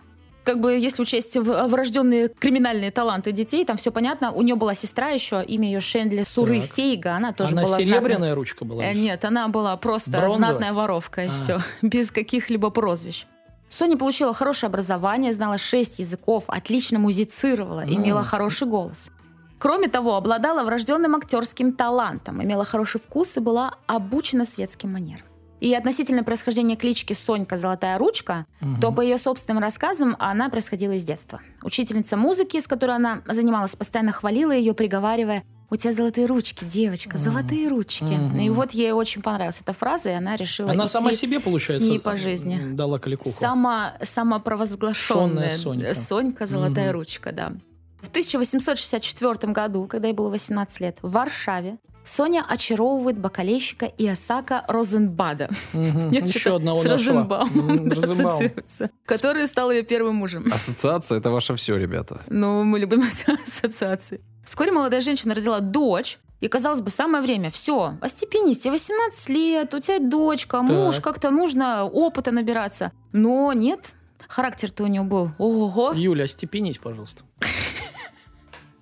[0.44, 4.32] как бы, если учесть в- врожденные криминальные таланты детей, там все понятно.
[4.32, 6.72] У нее была сестра еще, имя ее Шендли Суры Так.
[6.72, 7.14] Фейга.
[7.16, 8.84] Она тоже Она была серебряная знатной- ручка была?
[8.86, 10.44] Э, Нет, она была просто Бронзовая?
[10.46, 11.32] знатная воровка, и А.
[11.32, 11.60] все.
[11.84, 13.28] Без каких-либо прозвищ.
[13.70, 17.90] Соня получила хорошее образование, знала шесть языков, отлично музицировала, М.
[17.96, 19.12] имела хороший голос.
[19.60, 25.26] Кроме того, обладала врожденным актерским талантом, имела хороший вкус и была обучена светским манерам.
[25.60, 28.80] И относительно происхождения клички Сонька Золотая ручка, Мгм.
[28.80, 31.42] то по ее собственным рассказам она происходила из детства.
[31.64, 37.18] Учительница музыки, с которой она занималась, постоянно хвалила ее, приговаривая «У тебя золотые ручки, девочка,
[37.18, 38.04] золотые ручки».
[38.04, 38.40] Мгм.
[38.40, 41.90] И вот ей очень понравилась эта фраза, и она решила Она сама себе, получается, с
[41.90, 42.60] ней по жизни.
[42.74, 43.30] дала кликуху.
[43.30, 45.94] Сама, самопровозглашенная Сонька.
[45.94, 47.00] Сонька Золотая Мгм.
[47.00, 47.54] ручка, да.
[48.02, 51.78] В 1864 году, когда ей было 18 лет, в Варшаве
[52.10, 55.50] Соня очаровывает бокалейщика Иосака Розенбада.
[55.74, 57.92] Мне Еще одного с Розенбаум.
[57.92, 60.52] ассоциируется, который стал ее первым мужем.
[60.52, 62.22] Ассоциация это ваше все, ребята.
[62.28, 63.04] Ну, мы любим
[63.46, 64.22] ассоциации.
[64.44, 67.50] Вскоре молодая женщина родила дочь, и, казалось бы, самое время.
[67.52, 71.04] Все, остепенись, тебе 18 лет, у тебя дочка, муж, Так.
[71.04, 72.92] как-то нужно опыта набираться.
[73.12, 73.94] Но нет,
[74.28, 75.30] характер-то у нее был.
[75.38, 75.92] Ого!
[75.94, 77.24] Юля, остепенись, пожалуйста.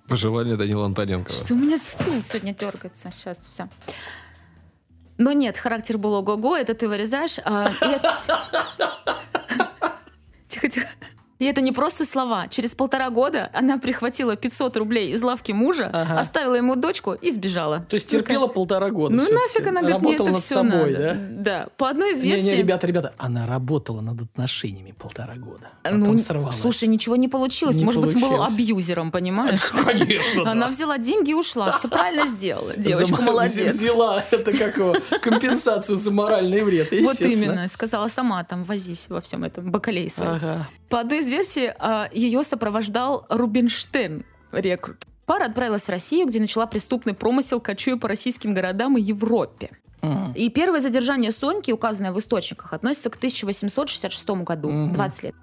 [0.08, 1.36] Пожелание Данила Антоненкова.
[1.38, 3.10] Что у меня стул сегодня дергается.
[3.12, 3.68] Сейчас, все.
[5.18, 7.38] Но нет, характер был ого-го, это ты вырезаешь.
[7.44, 8.16] а, это-.
[11.38, 12.48] И это не просто слова.
[12.48, 16.18] Через полтора года она прихватила 500 рублей из лавки мужа, Ага.
[16.18, 17.86] оставила ему дочку и сбежала.
[17.88, 19.14] То есть терпела полтора года.
[19.14, 20.98] Ну нафиг она говорит, мне Работала это над все собой, надо.
[20.98, 21.16] да?
[21.30, 21.68] Да.
[21.76, 22.44] По одной из Не, версий...
[22.46, 25.68] не, ребята, ребята, она работала над отношениями полтора года.
[25.84, 26.56] Потом ну, сорвалась.
[26.60, 27.76] слушай, ничего не получилось.
[27.76, 28.54] Не Может быть, был получилось.
[28.54, 29.60] абьюзером, понимаешь?
[29.84, 30.50] Конечно, да.
[30.52, 31.70] Она взяла деньги и ушла.
[31.72, 32.76] Все правильно сделала.
[32.76, 33.74] Девочка За- молодец.
[33.74, 37.68] Взяла это как компенсацию за моральный вред, Вот именно.
[37.68, 40.32] Сказала сама там, возись во всем этом бакалее своем.
[40.32, 40.68] Ага.
[40.88, 44.96] По одной из версий, а, ее сопровождал Рубинштейн, рекрут.
[45.26, 49.70] Пара отправилась в Россию, где начала преступный промысел, кочуя по российским городам и Европе.
[50.36, 54.94] И первое задержание Соньки, указанное в источниках, относится к 1866 году, Мгм.
[54.94, 55.34] 20 лет.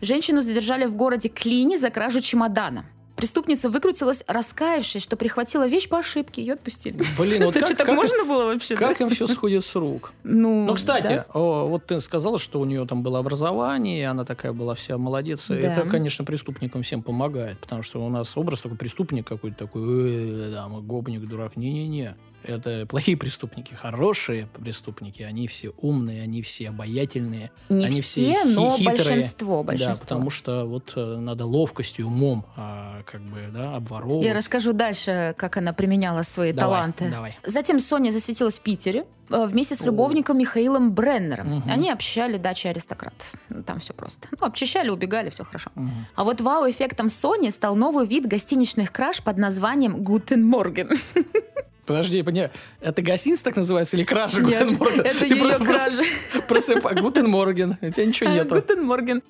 [0.00, 2.86] Женщину задержали в городе Клине за кражу чемодана.
[3.18, 7.02] Преступница выкрутилась, раскаявшись, что прихватила вещь по ошибке, ее отпустили.
[7.18, 8.76] Блин, вот Что, как, так можно было вообще?
[8.76, 10.12] как им все сходит с рук?
[10.22, 14.76] Ну, Ну, кстати, вот ты сказала, что у нее там было образование, она такая была
[14.76, 15.50] вся молодец.
[15.50, 20.50] Это, конечно, преступникам всем помогает, потому что у нас образ такой преступник какой-то такой, «Э,
[20.52, 21.56] да, мы гопник, дурак.
[21.56, 22.14] Не-не-не.
[22.48, 23.74] Это плохие преступники.
[23.74, 27.50] Хорошие преступники, они все умные, они все обаятельные.
[27.68, 28.96] Не они все, все но хитрые.
[28.96, 30.04] большинство, Да, большинство.
[30.06, 34.24] потому что вот э, надо ловкостью, умом, а, как бы, да, обворовывать.
[34.26, 37.10] Я расскажу дальше, как она применяла свои Давай, таланты.
[37.10, 37.38] давай.
[37.44, 39.86] Затем Соня засветилась в Питере э, вместе с О.
[39.86, 41.56] любовником Михаилом Бреннером.
[41.58, 41.70] Мгм.
[41.70, 43.30] Они обчищали дачи аристократов.
[43.50, 44.28] Ну, Там все просто.
[44.40, 45.70] Ну, обчищали, убегали, все хорошо.
[45.74, 45.90] Мгм.
[46.14, 50.90] А вот вау-эффектом Сони стал новый вид гостиничных краж под названием «Guten Morgen».
[51.88, 55.00] Подожди, поня- это гостиница так называется или кража Нет, Guten Morgen?
[55.06, 56.02] это Ты ее просто кражи.
[56.48, 58.54] Просыпай, Guten Morgen, у тебя ничего нету.
[58.54, 59.22] Guten Morgen.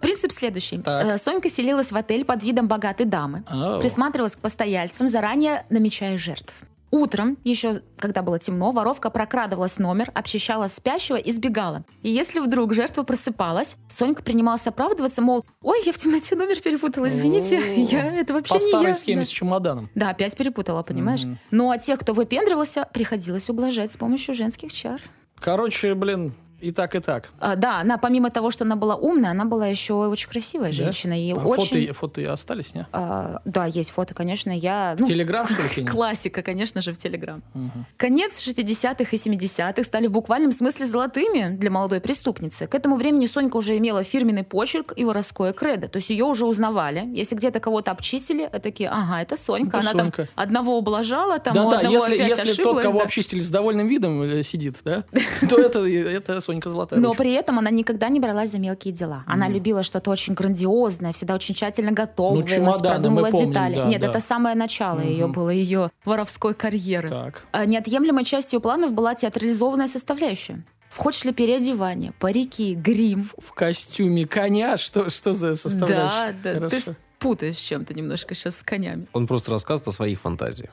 [0.00, 0.78] Принцип следующий.
[0.78, 1.04] Так.
[1.06, 3.42] Э, Сонька селилась в отель под видом богатой дамы.
[3.48, 3.80] Ау.
[3.80, 6.54] Присматривалась к постояльцам, заранее намечая жертв.
[6.90, 11.84] Утром, еще когда было темно, воровка прокрадывалась в номер, обчищала спящего и сбегала.
[12.02, 17.08] И если вдруг жертва просыпалась, Сонька принималась оправдываться, мол, ой, я в темноте номер перепутала,
[17.08, 18.94] извините, я это вообще По не старой я.
[18.94, 19.24] схеме Да.
[19.26, 19.90] с чемоданом.
[19.94, 21.24] Да, опять перепутала, понимаешь?
[21.50, 25.00] Ну а тех, кто выпендривался, приходилось ублажать с помощью женских чар.
[25.40, 27.30] Короче, блин, и так, и так.
[27.38, 30.72] А, да, она помимо того, что она была умная, она была еще очень красивая Да?
[30.72, 31.18] женщина.
[31.20, 31.92] И А очень...
[31.92, 32.86] фото, фото остались, не?
[32.92, 34.96] А, да, есть фото, конечно, я...
[34.98, 35.86] ну, Телеграм, что ли?
[35.86, 37.42] Классика, конечно же, в Телеграм.
[37.54, 37.84] Мгм.
[37.96, 42.66] Конец 60-х и 70-х стали в буквальном смысле золотыми для молодой преступницы.
[42.66, 45.88] К этому времени Сонька уже имела фирменный почерк и воровское кредо.
[45.88, 47.04] То есть ее уже узнавали.
[47.14, 49.78] Если где-то кого-то обчистили, э, такие, ага, это Сонька.
[49.78, 50.24] Это Она Сонька.
[50.24, 53.04] там одного ублажала, там у Да-да, одного если, опять если тот, ошиблась, кого да.
[53.04, 55.04] обчистили с довольным видом, э, сидит, да,
[55.48, 57.22] то это, это Сонька Золотая Но ручка.
[57.22, 59.22] при этом она никогда не бралась за мелкие дела.
[59.26, 63.74] Она любила что-то очень грандиозное, всегда очень тщательно готовилась, Ну, чемоданы мы продумывала помним, детали.
[63.74, 64.06] да, Нет, да.
[64.08, 65.32] это самое начало ее Мгм.
[65.34, 67.08] было, ее воровской карьеры.
[67.08, 67.44] Так.
[67.52, 70.64] А Неотъемлемой частью планов была театрализованная составляющая.
[70.88, 73.28] В ход шли переодевание, парики, грим.
[73.38, 76.32] В костюме коня, что, что за Да, составляющая?
[76.42, 76.94] да, ты Хорошо.
[77.18, 79.06] Путаешь с чем-то немножко сейчас с конями.
[79.12, 80.70] Он просто рассказывает о своих фантазиях.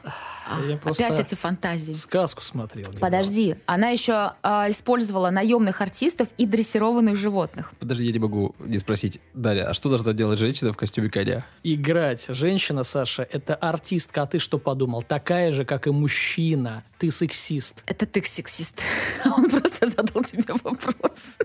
[0.67, 1.93] Я Опять эти фантазии.
[1.93, 2.83] Сказку смотрел.
[2.83, 2.99] недавно.
[2.99, 7.73] Подожди, она еще а, использовала наемных артистов и дрессированных животных.
[7.79, 9.19] Подожди, я не могу не спросить.
[9.33, 11.45] Дарья, а что должна делать женщина в костюме коня?
[11.63, 12.25] Играть.
[12.29, 15.01] Женщина, Саша, это артистка, а ты что подумал?
[15.01, 16.83] Такая же, как и мужчина.
[16.99, 17.83] Ты сексист.
[17.87, 18.81] Это ты сексист.
[19.37, 21.37] Он просто задал тебе вопрос.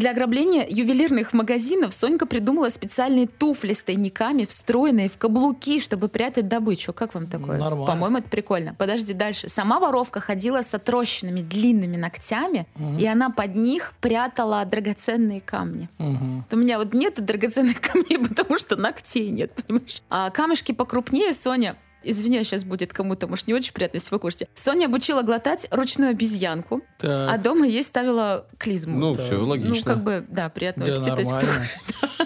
[0.00, 6.48] Для ограбления ювелирных магазинов Сонька придумала специальные туфли с тайниками, встроенные в каблуки, чтобы прятать
[6.48, 6.94] добычу.
[6.94, 7.58] Как вам такое?
[7.58, 7.84] Нормально.
[7.84, 8.74] По-моему, это прикольно.
[8.78, 9.50] Подожди дальше.
[9.50, 12.96] Сама воровка ходила с отрощенными длинными ногтями, Мгм.
[12.96, 15.90] и она под них прятала драгоценные камни.
[15.98, 16.46] Мгм.
[16.50, 20.00] У меня вот нет драгоценных камней, потому что ногтей нет, понимаешь?
[20.08, 24.48] А камешки покрупнее Соня Извини, сейчас будет кому-то, может, не очень приятно, если вы кушаете.
[24.54, 27.42] Соня обучила глотать ручную обезьянку, а Так.
[27.42, 28.98] дома ей ставила клизму.
[28.98, 29.24] Ну, да.
[29.24, 29.74] все логично.
[29.74, 31.22] Ну, как бы, да, приятного Да, аппетита.
[31.36, 31.66] кто- нормально.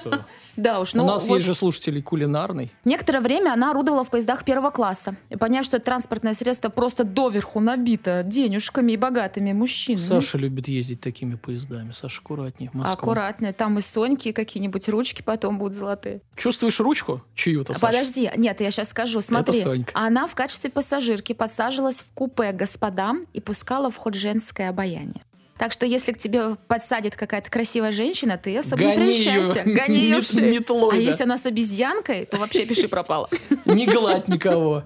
[0.00, 0.24] Всё.
[0.56, 2.72] Да уж, У ну, нас вот есть же слушатели кулинарный.
[2.84, 5.16] Некоторое время она орудовала в поездах первого класса.
[5.30, 10.00] И поняв, что это транспортное средство просто доверху набито денежками и богатыми мужчинами.
[10.00, 11.92] Саша любит ездить такими поездами.
[11.92, 12.70] Саша, аккуратнее.
[12.70, 12.94] в Москву.
[12.94, 16.20] Аккуратно, там и Соньки какие-нибудь ручки потом будут золотые.
[16.36, 17.86] Чувствуешь ручку чью-то, Саша?
[17.86, 19.20] Подожди, нет, я сейчас скажу.
[19.20, 19.90] Смотри, Сонька.
[19.94, 25.22] она в качестве пассажирки подсаживалась в купе господам и пускала в ход женское обаяние.
[25.58, 29.60] Так что если к тебе подсадит какая-то красивая женщина, ты особо не Гони прельщайся.
[29.60, 30.50] её Гони ее в мет- шею.
[30.52, 30.96] метлой, А да.
[30.98, 33.28] если она с обезьянкой, то вообще пиши пропало.
[33.64, 34.82] Не гладь никого.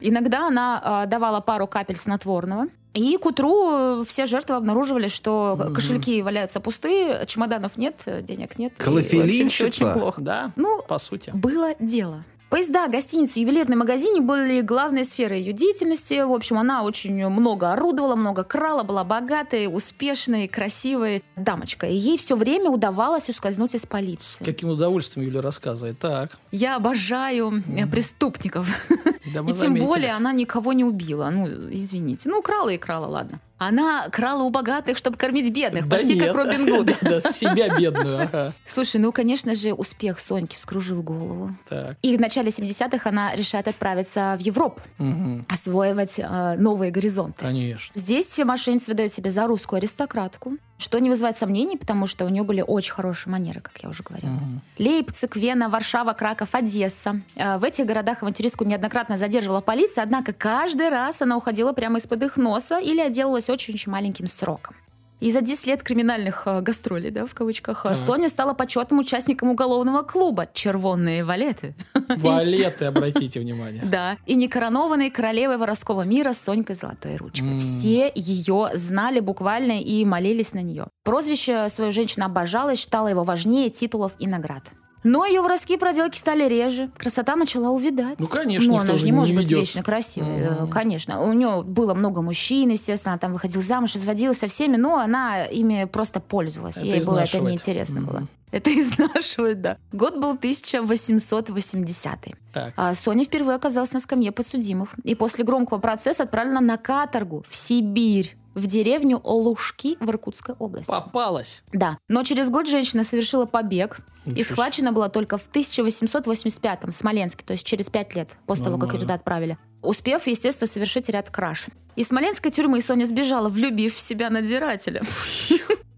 [0.00, 2.66] Иногда она а, давала пару капель снотворного.
[2.94, 5.74] И к утру все жертвы обнаруживали, что Мгм.
[5.74, 8.72] кошельки валяются пустые, чемоданов нет, денег нет.
[8.78, 10.20] вообще всё очень плохо.
[10.22, 11.30] Да, Ну, по сути.
[11.34, 12.24] было дело.
[12.48, 16.22] Поезда, гостиницы, ювелирные магазины были главной сферой ее деятельности.
[16.24, 21.92] В общем, она очень много орудовала, много крала, была богатой, успешной, красивой дамочкой.
[21.94, 24.44] Ей все время удавалось ускользнуть из полиции.
[24.44, 25.98] Каким удовольствием Юля рассказывает.
[25.98, 28.88] Так, Я обожаю э, преступников.
[29.34, 29.84] да И тем заметили.
[29.86, 31.28] более она никого не убила.
[31.28, 32.30] Ну, извините.
[32.30, 33.40] Ну, крала и крала, ладно.
[33.58, 35.88] Она крала у богатых, чтобы кормить бедных.
[35.88, 36.26] Да почти нет.
[36.32, 36.86] как Робин Гуд.
[36.86, 38.22] Да, да, себя бедную.
[38.22, 38.52] ага.
[38.64, 41.50] Слушай, ну, конечно же, успех Соньки вскружил голову.
[41.68, 41.96] Так.
[42.02, 45.44] И в начале 70-х она решает отправиться в Европу, Мгм.
[45.48, 47.40] освоивать э, новые горизонты.
[47.42, 47.90] Конечно.
[47.94, 52.44] Здесь мошенница выдает себя за русскую аристократку, что не вызывает сомнений, потому что у нее
[52.44, 54.30] были очень хорошие манеры, как я уже говорила.
[54.30, 54.60] Мгм.
[54.78, 57.20] Лейпциг, Вена, Варшава, Краков, Одесса.
[57.34, 62.22] Э, В этих городах авантюристку неоднократно задерживала полиция, однако каждый раз она уходила прямо из-под
[62.22, 64.76] их носа или отделалась очень-очень маленьким сроком.
[65.20, 67.96] И за 10 лет криминальных э, гастролей, да, в кавычках, Так.
[67.96, 71.74] Соня стала почетным участником уголовного клуба «Червонные валеты».
[72.16, 73.82] Валеты, обратите внимание.
[73.88, 74.16] Да.
[74.26, 77.58] И некоронованной королевой воровского мира Сонькой Золотой Ручкой.
[77.58, 80.86] Все ее знали буквально и молились на нее.
[81.04, 84.62] Прозвище свою женщина обожала и считала его важнее титулов и наград.
[85.04, 86.90] Но ее воровские проделки стали реже.
[86.96, 88.18] Красота начала увидать.
[88.18, 89.60] Ну, конечно, Ну, никто она же не не может быть ведется.
[89.60, 90.40] вечно красивой.
[90.40, 91.22] Э, Конечно.
[91.22, 93.12] У нее было много мужчин, естественно.
[93.12, 96.76] Она там выходила замуж, изводилась со всеми, но она ими просто пользовалась.
[96.78, 98.18] Это Ей было это неинтересно было.
[98.18, 98.28] Мгм.
[98.50, 99.76] Это изнашивает, да.
[99.92, 102.18] Год был 1880
[102.52, 102.72] Так.
[102.76, 104.94] а Соня впервые оказалась на скамье подсудимых.
[105.04, 110.90] И после громкого процесса отправлена на каторгу в Сибирь, в деревню Лужки в Иркутской области.
[110.90, 111.62] Попалась.
[111.72, 111.98] Да.
[112.08, 114.00] Но через год женщина совершила побег.
[114.26, 118.64] И Ничего схвачена была только в 1885-м в Смоленске, то есть через пять лет после
[118.66, 119.00] того, как ее Нормально.
[119.06, 119.58] туда отправили.
[119.82, 121.66] Успев, естественно, совершить ряд краж.
[121.96, 125.02] Из смоленской тюрьмы Соня сбежала, влюбив в себя надзирателя.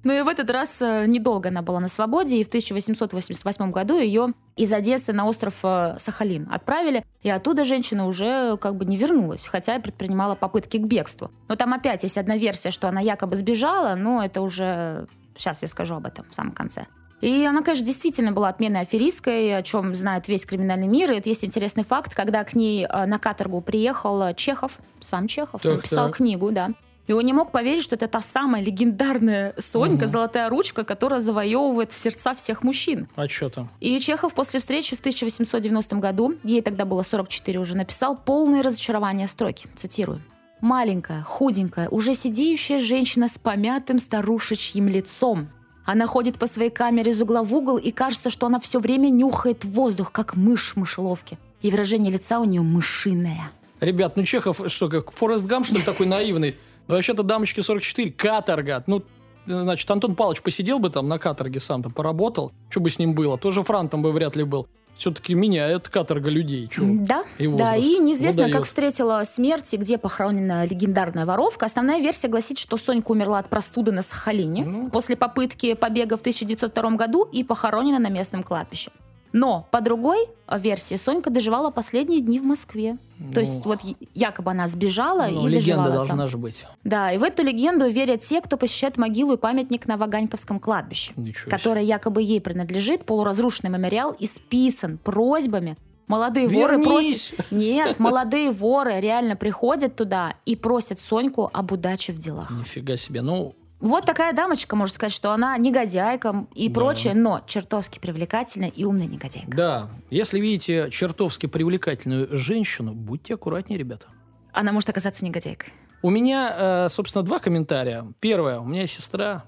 [0.02, 3.98] Ну и в этот раз э, недолго она была на свободе, и в 1888 году
[3.98, 8.96] ее из Одессы на остров э, Сахалин отправили, и оттуда женщина уже как бы не
[8.96, 11.30] вернулась, хотя и предпринимала попытки к бегству.
[11.48, 15.06] Но там опять есть одна версия, что она якобы сбежала, но это уже...
[15.36, 16.86] Сейчас я скажу об этом в самом конце.
[17.20, 21.12] И она, конечно, действительно была отменной аферисткой, о чем знает весь криминальный мир.
[21.12, 25.60] И вот есть интересный факт, когда к ней э, на каторгу приехал Чехов, сам Чехов,
[25.60, 26.16] Так, написал так.
[26.16, 26.70] книгу, да.
[27.10, 30.08] И он не мог поверить, что это та самая легендарная Сонька, Мгм.
[30.08, 33.08] золотая ручка, которая завоевывает сердца всех мужчин.
[33.16, 33.68] А что там?
[33.80, 39.26] И Чехов после встречи в 1890 году, ей тогда было 44 уже, написал полное разочарование
[39.26, 39.66] строки.
[39.74, 40.22] Цитирую.
[40.60, 45.48] «Маленькая, худенькая, уже сидеющая женщина с помятым старушечьим лицом.
[45.84, 49.08] Она ходит по своей камере из угла в угол, и кажется, что она все время
[49.08, 51.38] нюхает воздух, как мышь в мышеловке.
[51.60, 53.50] И выражение лица у нее мышиное».
[53.80, 56.54] Ребят, ну Чехов, что, как Форест Гам, что ли, такой наивный?
[56.90, 58.84] Ну, Вообще-то дамочки 44, каторга.
[58.86, 59.02] Ну,
[59.46, 62.52] значит, Антон Павлович посидел бы там на каторге сам-то, поработал.
[62.68, 63.38] Что бы с ним было?
[63.38, 64.66] Тоже франтом бы вряд ли был.
[64.96, 66.68] Все-таки меняет каторга людей.
[66.68, 66.82] Чё?
[66.84, 68.56] Да, И да, и неизвестно, выдает.
[68.56, 71.64] как встретила смерть и где похоронена легендарная воровка.
[71.66, 74.90] Основная версия гласит, что Сонька умерла от простуды на Сахалине Ну.
[74.90, 78.90] после попытки побега в 1902 году и похоронена на местном кладбище.
[79.32, 82.96] Но по другой э, версии Сонька доживала последние дни в Москве.
[83.18, 86.28] Ну, То есть вот я- якобы она сбежала ну, и легенда доживала должна там.
[86.28, 86.64] же быть.
[86.84, 91.12] Да, и в эту легенду верят те, кто посещает могилу и памятник на Ваганьковском кладбище
[91.16, 95.76] Ничего которая якобы ей принадлежит, полуразрушенный мемориал исписан просьбами.
[96.06, 97.28] Молодые воры Вернись!
[97.28, 97.52] просят...
[97.52, 102.50] Нет, молодые воры реально приходят туда и просят Соньку об удаче в делах.
[102.50, 103.22] Нифига себе.
[103.22, 106.74] Ну, Вот такая дамочка, можно сказать, что она негодяйка и Да.
[106.74, 109.50] прочее, но чертовски привлекательная и умная негодяйка.
[109.50, 114.08] да, если видите чертовски привлекательную женщину, будьте аккуратнее, ребята.
[114.52, 115.72] Она может оказаться негодяйкой.
[116.02, 116.54] У меня,
[116.86, 118.06] э, собственно, два комментария.
[118.20, 118.58] Первое.
[118.60, 119.44] У меня сестра,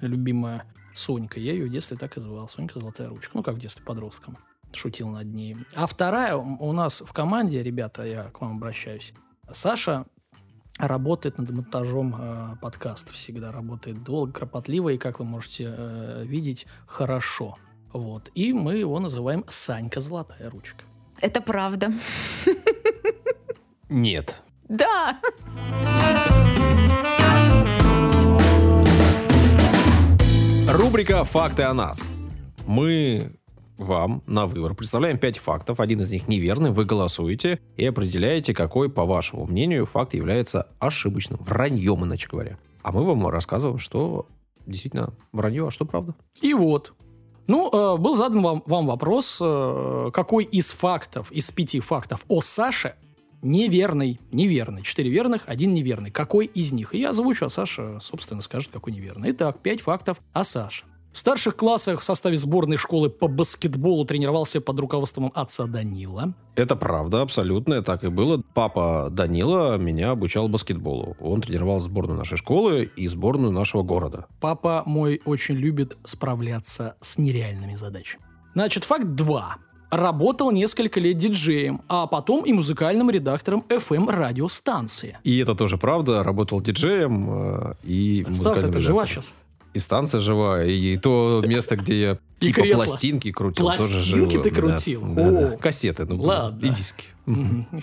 [0.00, 0.64] любимая
[0.94, 1.38] Сонька.
[1.40, 2.48] Я ее в детстве так и звал.
[2.48, 3.32] Сонька Золотая Ручка.
[3.34, 4.38] Ну, как в детстве подростком.
[4.72, 5.56] Шутил над ней.
[5.74, 6.36] А вторая.
[6.36, 9.12] У у нас в команде, ребята, я к вам обращаюсь.
[9.50, 10.06] Саша
[10.78, 13.12] работает над монтажом э, подкаста.
[13.12, 14.90] Всегда работает долго, кропотливо.
[14.90, 17.56] И, как вы можете э, видеть, хорошо.
[17.92, 18.30] Вот.
[18.34, 20.84] И мы его называем Санька Золотая Ручка.
[21.20, 21.92] Это правда.
[23.88, 24.42] Нет.
[24.68, 25.18] Да.
[30.68, 32.02] Рубрика «Факты о нас».
[32.66, 33.38] Мы
[33.78, 35.80] вам на выбор представляем 5 фактов.
[35.80, 36.70] Один из них неверный.
[36.70, 41.38] Вы голосуете и определяете, какой, по вашему мнению, факт является ошибочным.
[41.40, 42.58] Враньем, иначе говоря.
[42.82, 44.26] А мы вам рассказываем, что
[44.66, 46.14] действительно вранье, а что правда.
[46.40, 46.94] И вот.
[47.46, 52.40] Ну, э, был задан вам, вам вопрос, э, какой из фактов, из пяти фактов о
[52.40, 52.96] Саше
[53.42, 54.82] неверный, неверный.
[54.82, 56.10] Четыре верных, один неверный.
[56.10, 56.94] Какой из них?
[56.94, 59.30] И я озвучу, а Саша, собственно, скажет, какой неверный.
[59.30, 60.84] Итак, пять фактов о Саше.
[61.16, 66.34] В старших классах в составе сборной школы по баскетболу тренировался под руководством отца Данила.
[66.56, 68.42] Это правда, абсолютно, так и было.
[68.52, 71.16] Папа Данила меня обучал баскетболу.
[71.18, 74.26] Он тренировал сборную нашей школы и сборную нашего города.
[74.42, 78.22] Папа мой очень любит справляться с нереальными задачами.
[78.52, 79.56] Значит, факт 2.
[79.90, 85.16] Работал несколько лет диджеем, а потом и музыкальным редактором FM-радиостанции.
[85.24, 86.22] И это тоже правда.
[86.22, 89.32] Работал диджеем э, и Станция-то жива сейчас?
[89.76, 92.84] И станция жива, и то место, где я И типа кресло.
[92.84, 95.02] пластинки крутил, тоже Пластинки ты Да, крутил?
[95.02, 95.48] да, да.
[95.52, 95.56] О.
[95.58, 96.64] Кассеты, ну, Ладно.
[96.64, 97.08] и диски.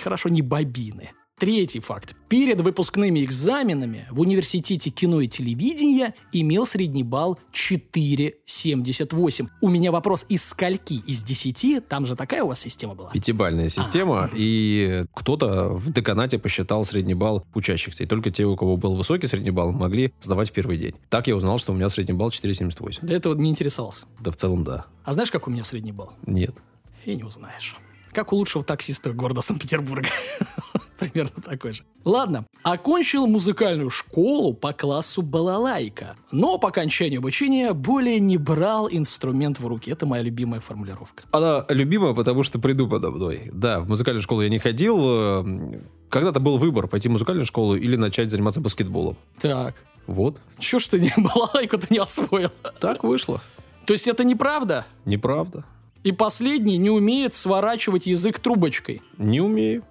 [0.03, 1.11] Хорошо, не бобины.
[1.43, 2.15] Третий факт.
[2.29, 9.49] Перед выпускными экзаменами в университете кино и телевидения имел средний балл 4,78.
[9.59, 10.93] У меня вопрос, из скольки?
[11.05, 11.85] Из 10?
[11.89, 13.11] Там же такая у вас система была?
[13.11, 18.03] Пятибальная система, и кто-то в деканате посчитал средний балл учащихся.
[18.03, 20.95] И только те, у кого был высокий средний балл, могли сдавать в первый день.
[21.09, 23.05] Так я узнал, что у меня средний балл 4,78.
[23.05, 24.05] До этого не интересовался.
[24.21, 24.85] Да в целом да.
[25.03, 26.13] А знаешь, как у меня средний балл?
[26.25, 26.55] Нет.
[27.03, 27.75] И не узнаешь.
[28.13, 30.07] Как у лучшего таксиста города Санкт-Петербурга.
[30.99, 31.83] Примерно такой же.
[32.05, 32.45] Ладно.
[32.61, 36.15] Окончил музыкальную школу по классу балалайка.
[36.31, 39.89] Но по окончанию обучения более не брал инструмент в руки.
[39.91, 41.23] Это моя любимая формулировка.
[41.31, 43.49] Она любимая, потому что придумана мной.
[43.51, 44.97] Да, в музыкальную школу я не ходил.
[45.01, 49.17] э, Когда-то был выбор, пойти в музыкальную школу или начать заниматься баскетболом.
[49.41, 49.75] Так.
[50.05, 50.39] Вот.
[50.59, 52.51] Чё ж ты не балалайку-то не освоил?
[52.79, 53.41] Так вышло.
[53.85, 54.85] То есть это неправда?
[55.05, 55.65] Неправда.
[56.03, 59.01] И последний не умеет сворачивать язык трубочкой.
[59.17, 59.83] Не умею.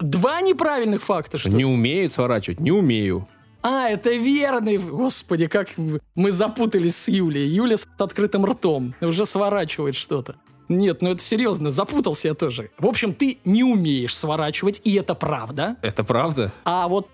[0.00, 1.50] Два неправильных факта, что?
[1.50, 3.28] Не умеет сворачивать, не умею.
[3.62, 4.78] А, это верный.
[4.78, 5.68] Господи, как
[6.14, 7.48] мы запутались с Юлей.
[7.48, 10.36] Юля с открытым ртом уже сворачивает что-то.
[10.68, 12.70] Нет, ну это серьезно, запутался я тоже.
[12.78, 15.76] В общем, ты не умеешь сворачивать, и это правда.
[15.82, 16.52] Это правда?
[16.64, 17.08] А вот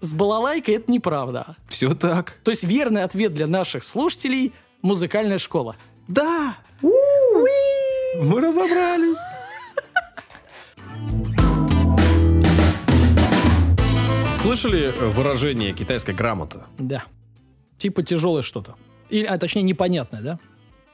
[0.00, 1.56] с балалайкой это неправда.
[1.68, 2.38] Все так.
[2.44, 5.76] То есть верный ответ для наших слушателей– музыкальная школа.
[6.08, 6.58] Да!
[8.20, 9.18] Мы разобрались.
[14.38, 16.66] Слышали выражение китайская грамота?
[16.78, 17.04] Да.
[17.78, 18.76] Типа тяжелое что-то.
[19.10, 20.38] Или, а точнее, непонятное, да?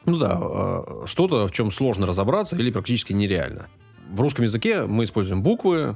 [0.04, 3.68] Ну да, э, что-то, в чем сложно разобраться или практически нереально.
[4.10, 5.94] В русском языке мы используем буквы,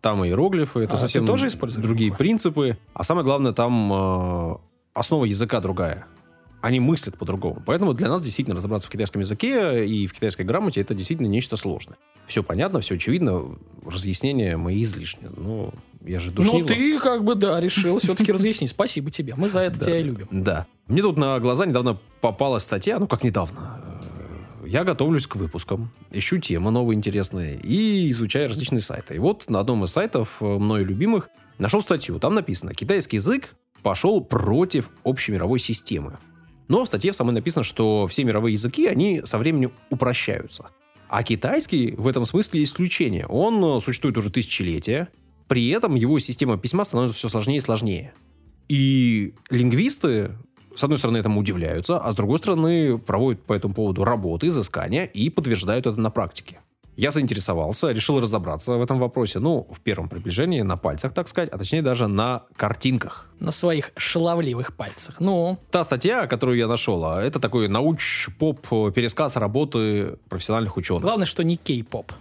[0.00, 2.24] там иероглифы, это А, совсем тоже другие буквы?
[2.24, 2.78] принципы.
[2.94, 4.56] А самое главное, там э,
[4.94, 6.06] основа языка другая.
[6.64, 7.62] Они мыслят по-другому.
[7.66, 11.58] Поэтому для нас действительно разобраться в китайском языке и в китайской грамоте это действительно нечто
[11.58, 11.98] сложное.
[12.26, 15.28] Все понятно, все очевидно, разъяснения мои излишни.
[15.36, 16.60] Ну, я же душнило.
[16.60, 18.70] Ну, ты как бы, да, решил все-таки разъяснить.
[18.70, 19.34] Спасибо тебе.
[19.36, 20.26] Мы за это тебя и любим.
[20.30, 20.66] Да.
[20.86, 23.78] Мне тут на глаза недавно попалась статья, ну как недавно.
[24.64, 29.16] Я готовлюсь к выпускам, ищу темы новые интересные и изучаю различные сайты.
[29.16, 32.18] И вот на одном из сайтов, э, мною любимых, нашел статью.
[32.18, 36.18] Там написано, китайский язык пошел против общемировой системы.
[36.68, 40.70] Но в статье в самой написано, что все мировые языки, они со временем упрощаются.
[41.08, 43.26] А китайский в этом смысле исключение.
[43.26, 45.08] Он э, существует уже тысячелетия,
[45.48, 48.14] при этом его система письма становится все сложнее и сложнее.
[48.68, 50.32] И лингвисты,
[50.74, 55.04] с одной стороны, этому удивляются, а с другой стороны, проводят по этому поводу работы, изыскания
[55.04, 56.60] и подтверждают это на практике.
[56.96, 61.50] Я заинтересовался, решил разобраться в этом вопросе, ну, в первом приближении, на пальцах, так сказать,
[61.50, 63.26] а точнее даже на картинках.
[63.40, 65.16] На своих шаловливых пальцах.
[65.18, 71.02] Ну, Та статья, которую я нашел, а, это такой науч-поп-пересказ работы профессиональных ученых.
[71.02, 72.12] главное, что не кей-поп.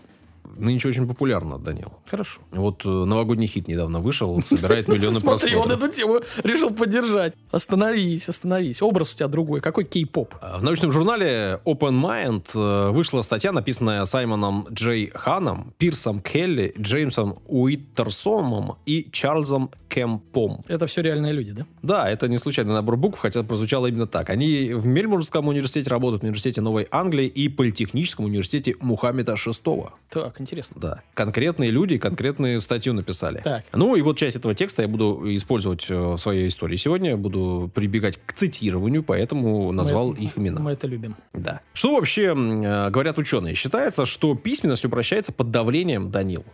[0.58, 1.94] Нынче очень популярно, Данил.
[2.06, 2.42] Хорошо.
[2.52, 5.90] Вот э, новогодний хит недавно вышел, собирает миллионы Смотри, он просмотров.
[5.90, 7.34] эту тему решил поддержать.
[7.52, 8.82] Остановись, остановись.
[8.82, 9.62] Образ у тебя другой.
[9.62, 10.36] Какой кей-поп?
[10.42, 17.40] В научном журнале Open Mind э, вышла статья, написанная Саймоном Джей Ханом, Пирсом Келли, Джеймсом
[17.48, 20.64] Уиттерсомом и Чарльзом Кемпом.
[20.68, 21.66] Это все реальные люди, да?
[21.82, 24.30] Да, это не случайный набор букв, хотя прозвучало именно так.
[24.30, 29.90] Они в Мельбурнском университете работают, в университете Новой Англии и Политехническом университете Мухаммеда VI.
[30.10, 30.80] Так, интересно.
[30.80, 31.02] Да.
[31.16, 33.42] Конкретные люди конкретную статью написали.
[33.44, 33.64] Так.
[33.74, 37.18] Ну и вот часть этого текста я буду использовать э, в своей истории сегодня.
[37.18, 40.62] Буду прибегать к цитированию, поэтому назвал Мы- их имена.
[40.62, 41.16] Мы это любим.
[41.34, 41.62] Да.
[41.74, 43.56] Что вообще э, говорят ученые?
[43.56, 46.46] Считается, что письменность упрощается под давлением, Данил,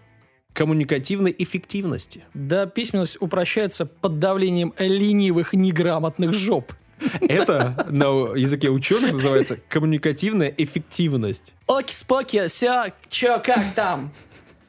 [0.53, 2.23] коммуникативной эффективности.
[2.33, 6.73] Да, письменность упрощается под давлением ленивых, неграмотных жоп.
[7.21, 11.53] Это на языке ученых называется коммуникативная эффективность.
[11.67, 14.11] Оки-споки, все, чё, как там?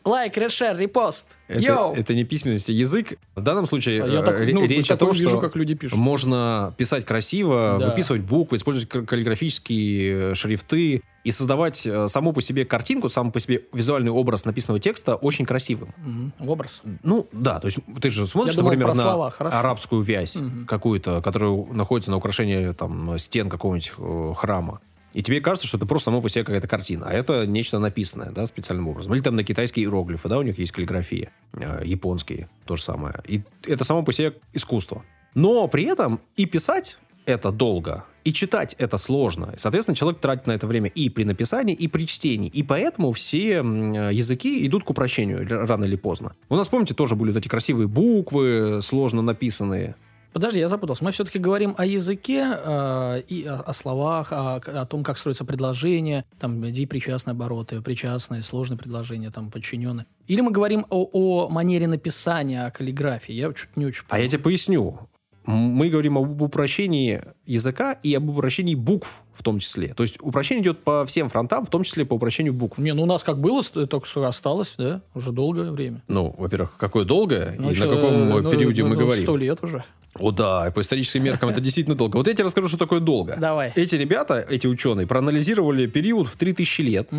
[0.05, 1.37] Лайк, share, репост.
[1.47, 1.95] Это, Йоу!
[1.95, 3.19] это не письменность, а язык.
[3.37, 5.57] В данном случае А я э, так- ре- ну, речь о том, вижу, что как
[5.57, 5.99] люди пишут.
[5.99, 7.89] можно писать красиво, Да.
[7.91, 13.31] выписывать буквы, использовать кал- каллиграфические э, шрифты и создавать э, саму по себе картинку, сам
[13.31, 15.93] по себе визуальный образ написанного текста очень красивым.
[15.99, 16.81] Мгм, Образ.
[17.03, 19.59] Ну, да, то есть ты же смотришь, Я например, на слова, хорошо.
[19.59, 20.65] арабскую вязь Мгм.
[20.67, 24.81] какую-то, которая находится на украшении там, стен какого-нибудь э, храма.
[25.13, 28.31] И тебе кажется, что это просто само по себе какая-то картина, а это нечто написанное,
[28.31, 29.15] да, специальным образом.
[29.15, 33.17] Или там на китайские иероглифы, да, у них есть каллиграфия, э, японские, то же самое.
[33.27, 35.05] И это само по себе искусство.
[35.35, 39.55] Но при этом и писать это долго, и читать это сложно.
[39.57, 42.49] Соответственно, человек тратит на это время и при написании, и при чтении.
[42.49, 46.35] И поэтому все э, языки идут к упрощению рано или поздно.
[46.49, 49.97] У нас, помните, тоже были вот эти красивые буквы, сложно написанные.
[50.33, 51.05] Подожди, я запутался.
[51.05, 55.45] Мы все-таки говорим о языке э, и о, о словах, о, о том, как строятся
[55.45, 60.07] предложения, там, где причастные обороты, причастные, сложные предложения, там, подчиненные.
[60.27, 63.33] Или мы говорим о, о манере написания, о каллиграфии.
[63.33, 65.09] Я чуть не очень А я тебе поясню.
[65.47, 69.95] Мы говорим об упрощении языка и об упрощении букв в том числе.
[69.95, 72.79] То есть упрощение идет по всем фронтам, в том числе по упрощению букв.
[72.79, 76.03] Не, ну у нас как было, только что осталось, да, уже долгое время.
[76.09, 79.01] Ну, во-первых, какое долгое Ну, и чё, на каком э, ну, периоде ну, мы ну,
[79.01, 79.25] говорим.
[79.25, 79.85] Сто лет уже.
[80.19, 82.17] О да, по историческим меркам это действительно долго.
[82.17, 83.37] Вот я тебе расскажу, что такое долго.
[83.39, 83.73] Давай.
[83.77, 87.11] Эти ребята, эти ученые, проанализировали период в 3000 лет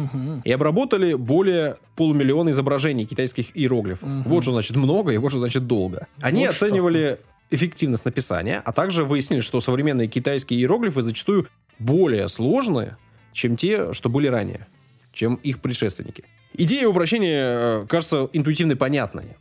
[0.43, 4.09] и обработали более полумиллиона изображений китайских иероглифов.
[4.25, 6.07] Вот что значит много и вот что значит долго.
[6.21, 6.65] Они Вот что.
[6.65, 7.19] оценивали
[7.49, 11.47] эффективность написания, а также выяснили, что современные китайские иероглифы зачастую
[11.79, 12.97] более сложные,
[13.33, 14.67] чем те, что были ранее,
[15.13, 16.23] чем их предшественники.
[16.53, 19.37] Идея упрощения э, кажется интуитивно понятной.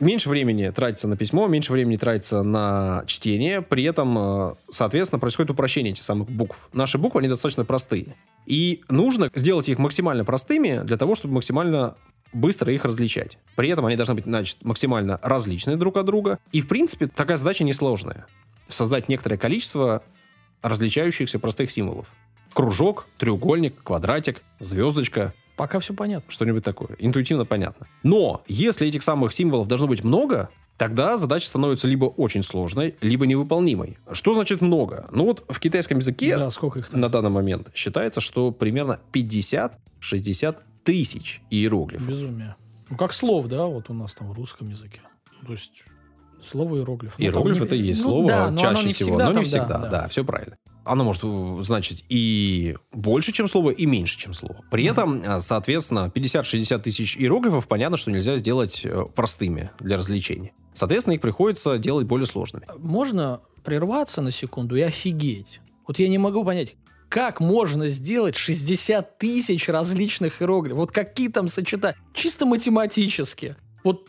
[0.00, 5.50] Меньше времени тратится на письмо, меньше времени тратится на чтение, при этом, э, соответственно, происходит
[5.50, 6.68] упрощение этих самых букв.
[6.72, 8.16] Наши буквы, они достаточно простые.
[8.44, 11.94] И нужно сделать их максимально простыми для того, чтобы максимально
[12.32, 13.38] быстро их различать.
[13.54, 16.38] При этом они должны быть, значит, максимально различны друг от друга.
[16.50, 18.26] И, в принципе, такая задача несложная.
[18.68, 20.02] Создать некоторое количество
[20.60, 22.08] различающихся простых символов.
[22.52, 26.30] Кружок, треугольник, квадратик, звездочка, Пока все понятно.
[26.30, 26.96] что-нибудь такое.
[26.98, 27.86] Интуитивно понятно.
[28.02, 33.26] Но если этих самых символов должно быть много, тогда задача становится либо очень сложной, либо
[33.26, 33.98] невыполнимой.
[34.12, 35.06] Что значит много?
[35.12, 37.00] Ну вот в китайском языке Да, сколько их там?
[37.00, 42.08] на данный момент считается, что примерно 50-60 тысяч иероглифов.
[42.08, 42.56] Безумие.
[42.90, 45.00] Ну, как слов, да, вот у нас там в русском языке.
[45.46, 45.84] То есть
[46.42, 47.14] слово иероглиф.
[47.18, 49.30] Ну, там Иероглиф не- это и есть ну слово да, чаще не всего, всегда но
[49.30, 50.56] не там, всегда, да, все правильно.
[50.84, 51.22] Оно может
[51.64, 54.64] значить и больше, чем слово, и меньше, чем слово.
[54.70, 60.52] При этом, э, соответственно, 50-60 тысяч иероглифов, понятно, что нельзя сделать э, простыми для развлечения.
[60.74, 62.66] Соответственно, их приходится делать более сложными.
[62.78, 65.60] Можно прерваться на секунду и офигеть.
[65.86, 66.76] Вот я не могу понять,
[67.08, 70.78] как можно сделать 60 тысяч различных иероглифов?
[70.78, 71.96] Вот какие там сочетания?
[72.12, 73.56] Чисто математически.
[73.84, 74.08] Вот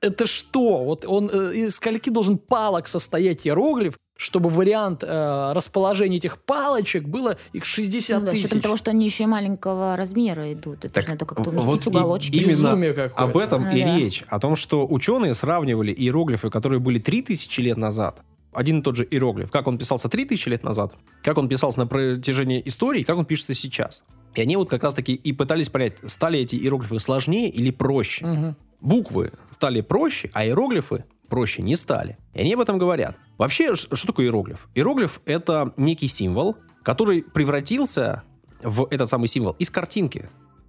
[0.00, 0.84] это что?
[0.84, 7.04] Вот он э, из скольки должен палок состоять иероглиф, чтобы вариант э, расположения этих палочек
[7.04, 8.44] было их 60 Ну да, с тысяч?
[8.46, 10.84] учетом того, что они еще и маленького размера идут.
[10.86, 12.36] Это Так же надо как-то вот уместить и- уголочки.
[12.36, 13.22] именно Безумие какое-то.
[13.22, 13.96] Об этом Ну и да.
[13.98, 14.24] речь.
[14.28, 18.20] О том, что ученые сравнивали иероглифы, которые были 3000 лет назад,
[18.54, 21.86] один и тот же иероглиф, как он писался 3000 лет назад, как он писался на
[21.86, 24.02] протяжении истории, как он пишется сейчас.
[24.34, 28.24] И они вот как раз-таки и пытались понять, стали эти иероглифы сложнее или проще.
[28.26, 28.56] Мгм.
[28.80, 32.18] Буквы стали проще, а иероглифы проще не стали.
[32.34, 33.16] И они об этом говорят.
[33.38, 34.68] Вообще, что такое иероглиф?
[34.74, 38.22] Иероглиф— это некий символ, который превратился
[38.62, 40.28] в этот самый символ из картинки.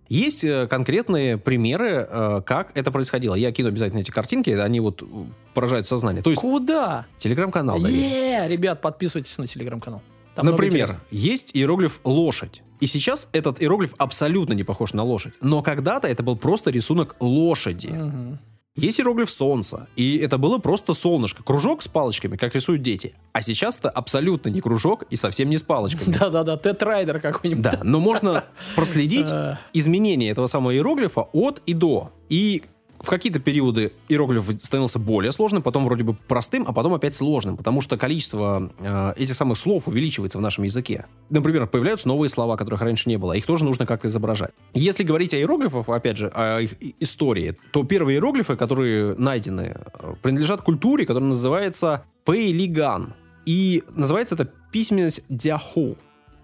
[0.09, 3.35] Есть э, конкретные примеры, э, как это происходило.
[3.35, 5.05] Я кину обязательно эти картинки, они вот э,
[5.53, 6.23] поражают сознание.
[6.23, 7.05] То есть Куда?
[7.17, 7.79] телеграм-канал.
[7.79, 7.97] Давид.
[7.97, 10.01] Е, ребят, подписывайтесь на телеграм-канал.
[10.38, 12.61] Там Например, есть иероглиф лошадь.
[12.79, 15.33] И сейчас этот иероглиф абсолютно не похож на лошадь.
[15.41, 17.88] Но когда-то это был просто рисунок лошади.
[17.88, 18.39] Мгм.
[18.75, 23.15] Есть иероглиф солнца, и это было просто солнышко, кружок с палочками, как рисуют дети.
[23.33, 26.13] А сейчас это абсолютно не кружок и совсем не с палочками.
[26.19, 27.63] Да-да-да, Тетрайдер какой-нибудь.
[27.63, 28.43] Да, но можно
[28.75, 29.31] проследить
[29.73, 32.11] изменение этого самого иероглифа от и до.
[32.29, 32.65] И
[32.99, 37.57] в какие-то периоды иероглиф становился более сложным, потом вроде бы простым, а потом опять сложным,
[37.57, 41.05] потому что количество э, этих самых слов увеличивается в нашем языке.
[41.29, 44.51] Например, появляются новые слова, которых раньше не было, их тоже нужно как-то изображать.
[44.73, 50.13] Если говорить о иероглифах, опять же, о их истории, то первые иероглифы, которые найдены, э,
[50.21, 53.13] принадлежат культуре, которая называется Пейлиган.
[53.45, 55.95] И называется это письменность Дяху.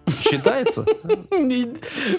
[0.08, 0.84] Считается?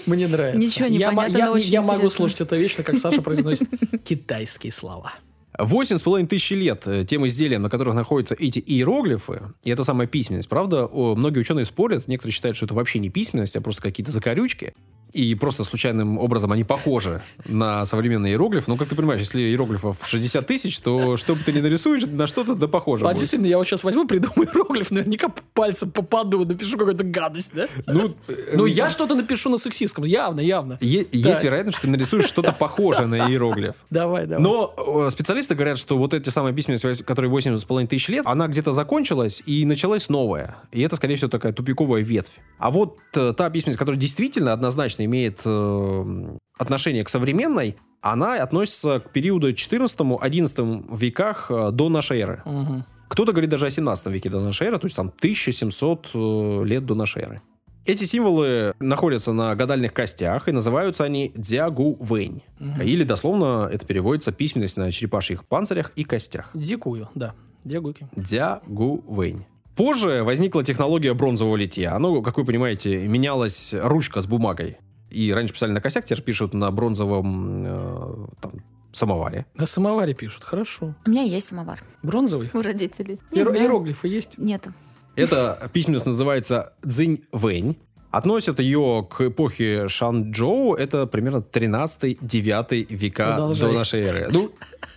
[0.06, 0.60] Мне нравится.
[0.60, 3.70] Ничего не я, понятно, я, но очень я могу слушать это вечно, как Саша произносит
[4.04, 5.14] китайские слова.
[5.58, 9.84] Восемь с половиной тысяч лет э, тем изделиям, на которых находятся эти иероглифы, и это
[9.84, 10.50] самая письменность.
[10.50, 14.74] Правда, многие ученые спорят, некоторые считают, что это вообще не письменность, а просто какие-то закорючки,
[15.16, 18.68] и просто случайным образом они похожи на современный иероглиф.
[18.68, 22.28] Но, как ты понимаешь, если иероглифов 60 тысяч, то что бы ты ни нарисуешь, на
[22.28, 23.20] что-то да похоже А будет.
[23.20, 27.68] действительно, я вот сейчас возьму, придумаю иероглиф, наверняка пальцем попаду, напишу какую-то гадость, да?
[27.88, 30.78] Ну, э, Ну, я что-то напишу на сексистском, явно, явно.
[30.82, 33.76] Е- Есть вероятность, что ты нарисуешь что-то похожее на иероглиф.
[33.90, 34.44] Давай, давай.
[34.44, 34.74] Но
[35.08, 39.42] э, специалисты говорят, что вот эти самые письменности, которые 8,5 тысяч лет, она где-то закончилась
[39.46, 40.58] и началась новая.
[40.74, 42.34] И это, скорее всего, такая тупиковая ветвь.
[42.60, 49.00] А вот э, та письменность, которая действительно однозначно имеет э, отношение к современной, она относится
[49.00, 52.42] к периоду 14-11 веках э, до нашей эры.
[52.46, 52.86] Мгм.
[53.08, 56.86] Кто-то говорит даже о 17 веке до нашей эры, то есть там 1700 э, лет
[56.86, 57.42] до нашей эры.
[57.86, 62.42] Эти символы находятся на гадальных костях, и называются они дзягу вэнь.
[62.60, 62.82] Мгм.
[62.82, 66.50] Или дословно это переводится письменность на черепашьих панцирях и костях.
[66.54, 67.36] Дикую, да.
[67.64, 68.08] Дягуйки.
[68.16, 69.46] Дзягу вэнь.
[69.76, 71.98] Позже возникла технология бронзового литья.
[72.00, 74.78] Ну, как вы понимаете, менялась ручка с бумагой.
[75.16, 78.52] И раньше писали на костях, теперь пишут на бронзовом э, там,
[78.92, 79.46] самоваре.
[79.56, 80.94] На самоваре пишут, хорошо.
[81.06, 82.50] У меня есть самовар Бронзовый?
[82.54, 83.20] у родителей.
[83.32, 83.56] Знаю.
[83.56, 84.38] Иероглифы есть?
[84.38, 84.74] Нету.
[85.16, 87.78] Эта письменность называется Цзинь Вэнь.
[88.12, 90.76] Относят ее к эпохе Шанчжоу.
[90.76, 93.70] Это примерно 13-9 века Продолжай.
[93.72, 94.30] до нашей эры.
[94.34, 94.52] Ну,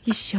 [0.05, 0.39] Еще.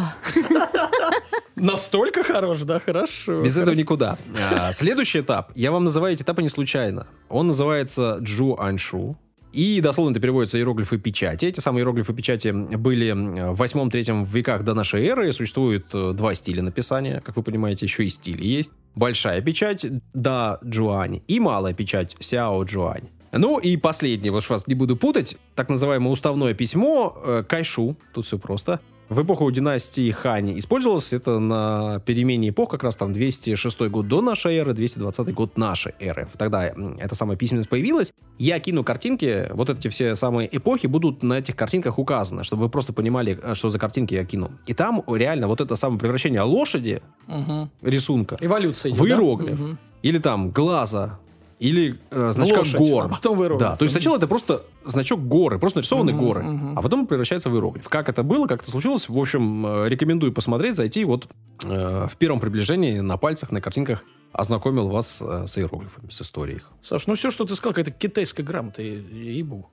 [1.55, 3.43] Настолько хорош, да, хорошо.
[3.43, 4.17] без этого никуда.
[4.51, 5.51] А, следующий этап.
[5.55, 7.07] Я вам называю эти этапы не случайно.
[7.27, 9.17] Он называется Джу Аньшу.
[9.51, 11.45] И дословно это переводится иероглифы печати.
[11.45, 15.31] Эти самые иероглифы печати были в 8-3 веках до нашей эры.
[15.31, 17.21] Существует э, два стиля написания.
[17.25, 18.71] Как вы понимаете, еще и стили есть.
[18.95, 23.09] Большая печать Да Джуань и малая печать Сяо Джуань.
[23.31, 28.25] Ну и последнее, вот вас не буду путать, так называемое уставное письмо э, Кайшу, тут
[28.25, 28.79] все просто.
[29.09, 34.21] В эпоху династии Хань использовалось это на перемене эпох, как раз там 206 год до
[34.21, 36.27] нашей эры, 220 год нашей эры.
[36.37, 36.65] Тогда
[36.99, 38.13] эта самая письменность появилась.
[38.37, 42.69] Я кину картинки, вот эти все самые эпохи будут на этих картинках указаны, чтобы вы
[42.69, 44.51] просто понимали, э, что за картинки я кину.
[44.67, 47.71] И там реально вот это самое превращение лошади, Мгм.
[47.81, 49.05] рисунка, Эволюция в да?
[49.07, 49.59] иероглиф.
[49.59, 49.77] Мгм.
[50.03, 51.17] или там глаза
[51.59, 53.05] или э, значка Лошадь, гор.
[53.05, 53.69] а потом в иероглиф.
[53.69, 56.79] Да, то есть сначала это просто значок горы, просто нарисованы Мгм, горы, мгм.
[56.79, 57.87] а потом превращается в иероглиф.
[57.89, 61.27] Как это было, как это случилось, в общем, э, рекомендую посмотреть, зайти вот
[61.65, 66.57] э, в первом приближении на пальцах, на картинках ознакомил вас э, с иероглифами, с историей
[66.57, 66.69] их.
[66.81, 69.69] Саш, ну все, что ты сказал, какая-то китайская грамота, ей-богу.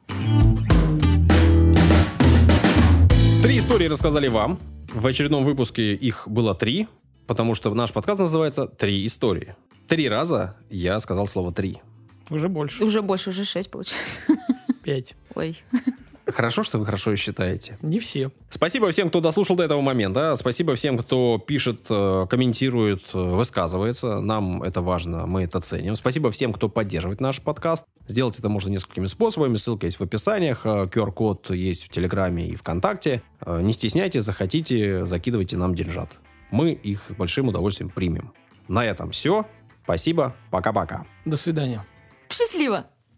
[3.43, 4.59] Три истории рассказали вам.
[4.93, 6.89] В очередном выпуске их было три,
[7.29, 9.55] потому что наш подкаст называется «Три истории».
[9.89, 11.81] Три раза я сказал слово «три».
[12.31, 12.85] Уже больше.
[12.85, 14.09] Уже больше, уже шесть получается.
[14.83, 15.15] Пять.
[15.35, 15.57] Ой.
[16.27, 17.79] Хорошо, что вы хорошо считаете.
[17.83, 18.33] Не все.
[18.51, 20.35] Спасибо всем, кто дослушал до этого момента.
[20.35, 24.19] Спасибо всем, кто пишет, э, комментирует, э, высказывается.
[24.19, 25.95] Нам это важно, мы это ценим.
[25.95, 27.85] Спасибо всем, кто поддерживает наш подкаст.
[28.09, 29.55] Сделать это можно несколькими способами.
[29.57, 30.63] Ссылка есть в описаниях.
[30.67, 33.23] э, QR-код есть в Телеграме и ВКонтакте.
[33.41, 36.19] Э, Не стесняйтесь, захотите, закидывайте нам деньжат.
[36.51, 38.33] Мы их с большим удовольствием примем.
[38.67, 39.47] На этом все.
[39.87, 40.35] Спасибо.
[40.51, 41.07] Пока-пока.
[41.25, 41.85] До свидания.
[42.29, 42.87] Счастливо!